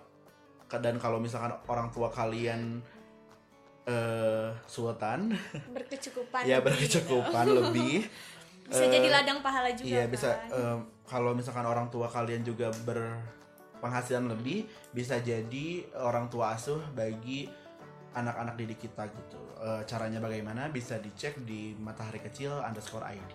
dan 0.70 1.00
kalau 1.00 1.18
misalkan 1.18 1.56
orang 1.66 1.90
tua 1.90 2.12
kalian 2.12 2.84
eh 3.86 4.50
sultan 4.66 5.30
berkecukupan 5.78 6.42
ya 6.44 6.58
berkecukupan 6.60 7.46
gitu. 7.46 7.58
lebih 7.62 7.96
bisa 8.66 8.82
Eh, 8.82 8.90
jadi 8.98 9.08
ladang 9.14 9.46
pahala 9.46 9.70
juga 9.78 9.86
Iya 9.94 10.04
bisa 10.10 10.34
kan? 10.34 10.50
em, 10.50 10.80
kalau 11.06 11.38
misalkan 11.38 11.70
orang 11.70 11.86
tua 11.94 12.10
kalian 12.10 12.42
juga 12.42 12.74
berpenghasilan 13.86 14.26
lebih 14.34 14.66
bisa 14.90 15.22
jadi 15.22 15.86
orang 16.02 16.26
tua 16.26 16.58
asuh 16.58 16.82
bagi 16.98 17.46
anak-anak 18.18 18.58
didik 18.58 18.90
kita 18.90 19.06
gitu. 19.14 19.38
Eh, 19.62 19.86
caranya 19.86 20.18
bagaimana 20.18 20.74
bisa 20.74 20.98
dicek 20.98 21.38
di 21.46 21.78
matahari 21.78 22.18
kecil 22.18 22.66
underscore 22.66 23.06
ID. 23.06 23.32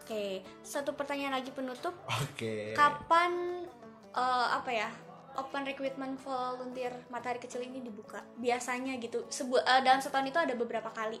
Oke, 0.00 0.40
satu 0.64 0.96
pertanyaan 0.96 1.36
lagi 1.36 1.52
penutup. 1.52 1.92
Oke. 2.08 2.72
Kapan 2.72 3.68
eh, 4.16 4.48
apa 4.56 4.72
ya? 4.72 4.88
Open 5.36 5.68
recruitment 5.68 6.16
volunteer 6.24 6.96
matahari 7.12 7.36
kecil 7.36 7.60
ini 7.60 7.84
dibuka. 7.84 8.24
Biasanya 8.40 8.96
gitu. 8.96 9.28
Sebu 9.28 9.60
eh, 9.60 9.84
dalam 9.84 10.00
setahun 10.00 10.32
itu 10.32 10.40
ada 10.40 10.56
beberapa 10.56 10.88
kali. 10.88 11.20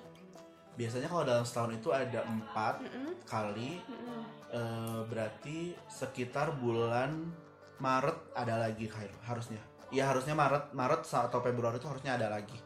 Biasanya 0.80 1.12
kalau 1.12 1.24
dalam 1.28 1.44
setahun 1.44 1.76
itu 1.76 1.88
ada 1.92 2.24
empat 2.24 2.80
Mm-mm, 2.84 3.12
kali, 3.28 3.80
mm-mm. 3.84 4.20
eh, 4.56 5.00
berarti 5.08 5.76
sekitar 5.88 6.56
bulan 6.56 7.44
Maret 7.78 8.32
ada 8.32 8.54
lagi 8.56 8.88
kayak 8.88 9.12
harusnya. 9.24 9.60
Iya 9.92 10.10
harusnya 10.10 10.34
Maret, 10.34 10.74
Maret 10.74 11.06
atau 11.06 11.38
Februari 11.38 11.78
itu 11.78 11.86
harusnya 11.86 12.18
ada 12.18 12.32
lagi. 12.32 12.58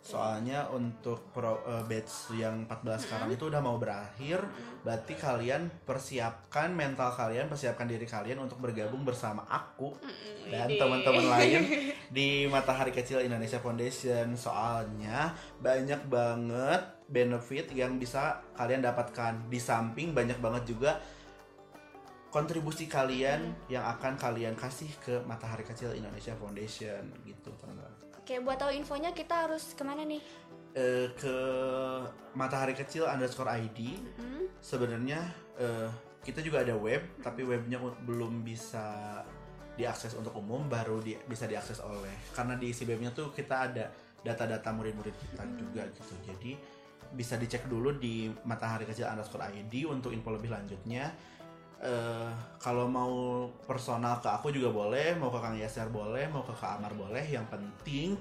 Soalnya 0.00 0.64
untuk 0.72 1.28
pro, 1.28 1.60
eh, 1.68 1.84
batch 1.84 2.32
yang 2.32 2.64
14 2.64 3.04
sekarang 3.04 3.28
itu 3.36 3.52
udah 3.52 3.60
mau 3.60 3.76
berakhir, 3.76 4.40
berarti 4.80 5.12
kalian 5.12 5.68
persiapkan 5.84 6.72
mental 6.72 7.12
kalian, 7.12 7.52
persiapkan 7.52 7.84
diri 7.84 8.08
kalian 8.08 8.40
untuk 8.40 8.64
bergabung 8.64 9.04
bersama 9.04 9.44
aku 9.44 9.92
dan 10.48 10.72
Widih. 10.72 10.80
teman-teman 10.80 11.26
lain 11.28 11.62
di 12.16 12.48
Matahari 12.48 12.96
Kecil 12.96 13.28
Indonesia 13.28 13.60
Foundation. 13.60 14.32
Soalnya 14.32 15.36
banyak 15.60 16.08
banget 16.08 16.80
benefit 17.12 17.68
yang 17.76 18.00
bisa 18.00 18.40
kalian 18.56 18.80
dapatkan. 18.80 19.52
Di 19.52 19.60
samping 19.60 20.16
banyak 20.16 20.40
banget 20.40 20.64
juga 20.64 20.96
kontribusi 22.30 22.86
kalian 22.86 23.50
yang 23.66 23.82
akan 23.84 24.14
kalian 24.14 24.54
kasih 24.54 24.90
ke 25.02 25.18
Matahari 25.26 25.66
Kecil 25.66 25.92
Indonesia 25.92 26.32
Foundation 26.38 27.02
gitu 27.26 27.50
teman-teman. 27.58 27.90
Oke, 28.16 28.38
buat 28.38 28.56
tahu 28.56 28.70
infonya 28.70 29.10
kita 29.10 29.50
harus 29.50 29.74
ke 29.74 29.82
mana 29.82 30.06
nih? 30.06 30.22
Eh, 30.70 31.10
ke 31.18 31.34
Matahari 32.32 32.78
Kecil 32.78 33.02
underscore 33.02 33.50
ID 33.50 33.98
Hmm? 34.14 34.46
sebenarnya 34.62 35.18
eh, 35.58 35.90
kita 36.22 36.38
juga 36.38 36.62
ada 36.62 36.78
web 36.78 37.02
tapi 37.18 37.42
webnya 37.42 37.82
belum 38.06 38.46
bisa 38.46 39.18
diakses 39.74 40.14
untuk 40.14 40.36
umum 40.36 40.68
baru 40.68 41.00
di- 41.00 41.18
bisa 41.24 41.48
diakses 41.48 41.80
oleh 41.80 42.12
karena 42.30 42.54
di 42.54 42.70
isi 42.70 42.84
webnya 42.84 43.10
tuh 43.10 43.32
kita 43.32 43.66
ada 43.66 43.88
data-data 44.20 44.68
murid-murid 44.70 45.16
kita 45.16 45.42
juga 45.56 45.88
gitu 45.88 46.14
jadi 46.22 46.52
bisa 47.10 47.34
dicek 47.34 47.66
dulu 47.66 47.96
di 47.96 48.28
matahari 48.44 48.84
kecil 48.84 49.08
underscore 49.08 49.48
ID 49.48 49.88
untuk 49.88 50.12
info 50.12 50.30
lebih 50.30 50.52
lanjutnya 50.52 51.10
eh 51.80 52.28
kalau 52.60 52.84
mau 52.84 53.12
personal 53.64 54.20
ke 54.20 54.28
aku 54.28 54.52
juga 54.52 54.68
boleh 54.68 55.16
mau 55.16 55.32
ke 55.32 55.40
Kang 55.40 55.56
Yaser 55.56 55.88
boleh 55.88 56.28
mau 56.28 56.44
ke 56.44 56.52
Kak 56.52 56.76
Amar 56.76 56.92
boleh 56.92 57.24
yang 57.24 57.48
penting 57.48 58.20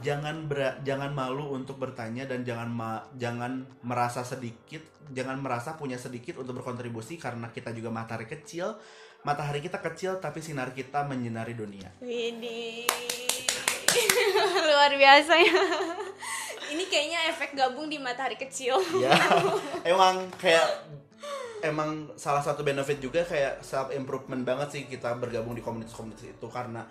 jangan 0.00 0.48
bera- 0.48 0.80
jangan 0.80 1.12
malu 1.12 1.52
untuk 1.52 1.76
bertanya 1.76 2.24
dan 2.24 2.40
jangan 2.40 2.72
ma- 2.72 3.04
jangan 3.20 3.68
merasa 3.84 4.24
sedikit 4.24 4.80
jangan 5.12 5.36
merasa 5.44 5.76
punya 5.76 6.00
sedikit 6.00 6.40
untuk 6.40 6.56
berkontribusi 6.56 7.20
karena 7.20 7.52
kita 7.52 7.68
juga 7.76 7.92
matahari 7.92 8.24
kecil 8.24 8.80
matahari 9.22 9.60
kita 9.60 9.84
kecil 9.84 10.16
tapi 10.16 10.40
sinar 10.40 10.72
kita 10.72 11.04
menyinari 11.04 11.52
dunia 11.52 11.92
Widih. 12.00 12.88
Luar 14.72 14.88
biasa 14.88 15.36
ya. 15.36 15.60
Ini 16.72 16.84
kayaknya 16.88 17.28
efek 17.28 17.52
gabung 17.52 17.92
di 17.92 18.00
matahari 18.00 18.40
kecil. 18.40 18.80
ya 18.96 19.12
emang 19.92 20.24
kayak 20.40 20.64
emang 21.62 22.10
salah 22.18 22.42
satu 22.42 22.66
benefit 22.66 22.98
juga 22.98 23.22
kayak 23.22 23.62
self 23.62 23.94
improvement 23.94 24.42
banget 24.42 24.68
sih 24.74 24.82
kita 24.90 25.14
bergabung 25.14 25.54
di 25.54 25.62
komunitas-komunitas 25.62 26.34
itu 26.34 26.46
karena 26.50 26.82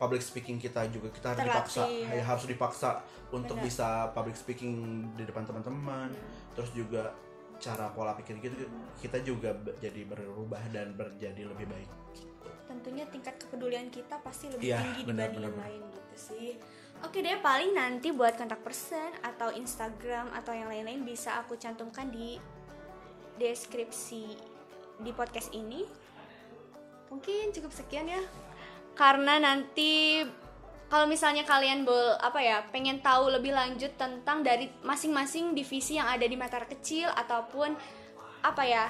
public 0.00 0.22
speaking 0.24 0.56
kita 0.56 0.88
juga 0.88 1.12
kita 1.12 1.34
harus 1.34 1.44
dipaksa 1.44 1.82
Terlatih, 1.84 2.06
ya. 2.06 2.16
ya, 2.16 2.24
harus 2.24 2.44
dipaksa 2.48 2.90
untuk 3.34 3.56
Benar. 3.60 3.66
bisa 3.68 3.88
public 4.16 4.36
speaking 4.38 4.72
di 5.18 5.28
depan 5.28 5.44
teman-teman 5.44 6.08
terus 6.56 6.72
juga 6.72 7.12
cara 7.58 7.90
pola 7.90 8.14
pikir 8.14 8.38
gitu 8.38 8.54
kita 9.02 9.18
juga 9.26 9.50
jadi 9.82 10.06
berubah 10.06 10.62
dan 10.70 10.94
menjadi 10.94 11.42
lebih 11.50 11.66
baik 11.66 11.90
Tentunya 12.68 13.08
tingkat 13.08 13.40
kepedulian 13.40 13.88
kita 13.88 14.20
pasti 14.20 14.52
lebih 14.52 14.68
Iya, 14.68 14.84
tinggi 14.84 15.02
benar, 15.08 15.32
dibanding 15.32 15.48
yang 15.48 15.56
lain 15.56 15.82
gitu 15.88 16.14
sih. 16.20 16.50
Oke 17.00 17.24
deh, 17.24 17.40
paling 17.40 17.72
nanti 17.72 18.12
buat 18.12 18.36
kontak 18.36 18.60
person 18.60 19.08
atau 19.24 19.48
Instagram 19.56 20.28
atau 20.36 20.52
yang 20.52 20.68
lain-lain 20.68 21.00
bisa 21.00 21.40
aku 21.40 21.56
cantumkan 21.56 22.12
di 22.12 22.36
deskripsi 23.38 24.36
di 24.98 25.10
podcast 25.14 25.54
ini. 25.54 25.86
Mungkin 27.08 27.54
cukup 27.54 27.72
sekian 27.72 28.10
ya. 28.10 28.20
Karena 28.98 29.38
nanti 29.38 30.20
kalau 30.90 31.06
misalnya 31.06 31.44
kalian 31.46 31.84
bol 31.84 32.16
apa 32.18 32.40
ya 32.40 32.64
pengen 32.72 32.98
tahu 33.04 33.30
lebih 33.30 33.54
lanjut 33.54 33.94
tentang 33.94 34.42
dari 34.42 34.68
masing-masing 34.82 35.54
divisi 35.54 35.96
yang 35.96 36.08
ada 36.08 36.24
di 36.24 36.34
Matahari 36.34 36.68
Kecil 36.74 37.08
ataupun 37.12 37.76
apa 38.42 38.62
ya 38.64 38.88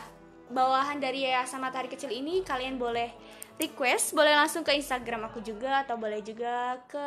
bawahan 0.48 1.00
dari 1.00 1.28
Yayasan 1.28 1.60
Matahari 1.60 1.92
Kecil 1.92 2.12
ini 2.12 2.40
kalian 2.44 2.80
boleh 2.80 3.12
request 3.58 4.14
boleh 4.14 4.38
langsung 4.38 4.62
ke 4.62 4.70
Instagram 4.70 5.26
aku 5.26 5.42
juga 5.42 5.82
atau 5.82 5.98
boleh 5.98 6.22
juga 6.22 6.78
ke 6.86 7.06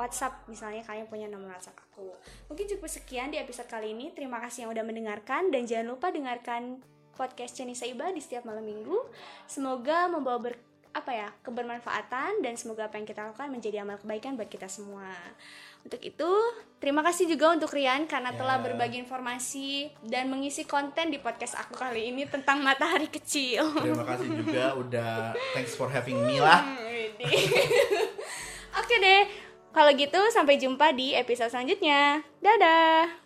WhatsApp 0.00 0.48
misalnya 0.48 0.80
kalian 0.82 1.04
punya 1.06 1.28
nomor 1.28 1.52
WhatsApp 1.52 1.76
aku. 1.76 2.16
Mungkin 2.48 2.64
cukup 2.76 2.88
sekian 2.88 3.28
di 3.28 3.36
episode 3.36 3.68
kali 3.68 3.92
ini. 3.92 4.08
Terima 4.16 4.40
kasih 4.40 4.66
yang 4.66 4.70
udah 4.72 4.84
mendengarkan 4.84 5.52
dan 5.52 5.68
jangan 5.68 5.92
lupa 5.92 6.08
dengarkan 6.08 6.80
podcast 7.16 7.56
Ceni 7.60 7.76
Saiba 7.76 8.08
di 8.08 8.24
setiap 8.24 8.48
malam 8.48 8.64
minggu. 8.64 8.96
Semoga 9.44 10.08
membawa 10.08 10.40
ber 10.40 10.54
apa 10.96 11.12
ya 11.12 11.28
kebermanfaatan 11.44 12.40
dan 12.40 12.56
semoga 12.56 12.88
apa 12.88 12.96
yang 12.96 13.04
kita 13.04 13.20
lakukan 13.20 13.52
menjadi 13.52 13.84
amal 13.84 14.00
kebaikan 14.00 14.32
buat 14.32 14.48
kita 14.48 14.64
semua. 14.64 15.12
Untuk 15.86 16.02
itu, 16.02 16.30
terima 16.76 16.98
kasih 16.98 17.30
juga 17.30 17.54
untuk 17.54 17.70
Rian 17.70 18.10
karena 18.10 18.34
Ya. 18.34 18.42
telah 18.42 18.58
berbagi 18.58 18.98
informasi 18.98 19.86
dan 20.02 20.26
mengisi 20.26 20.66
konten 20.66 21.14
di 21.14 21.22
podcast 21.22 21.54
aku 21.54 21.78
kali 21.78 22.10
ini 22.10 22.26
tentang 22.26 22.58
matahari 22.58 23.06
kecil. 23.06 23.70
terima 23.70 24.02
kasih 24.02 24.26
juga 24.34 24.64
udah 24.82 25.30
thanks 25.54 25.78
for 25.78 25.86
having 25.86 26.18
me 26.20 26.42
lah 26.42 26.66
Widih. 26.82 27.30
Oke 28.82 28.94
deh, 28.98 29.30
kalau 29.70 29.94
gitu 29.94 30.18
sampai 30.34 30.58
jumpa 30.58 30.90
di 30.90 31.14
episode 31.14 31.54
selanjutnya. 31.54 32.26
Dadah. 32.42 33.25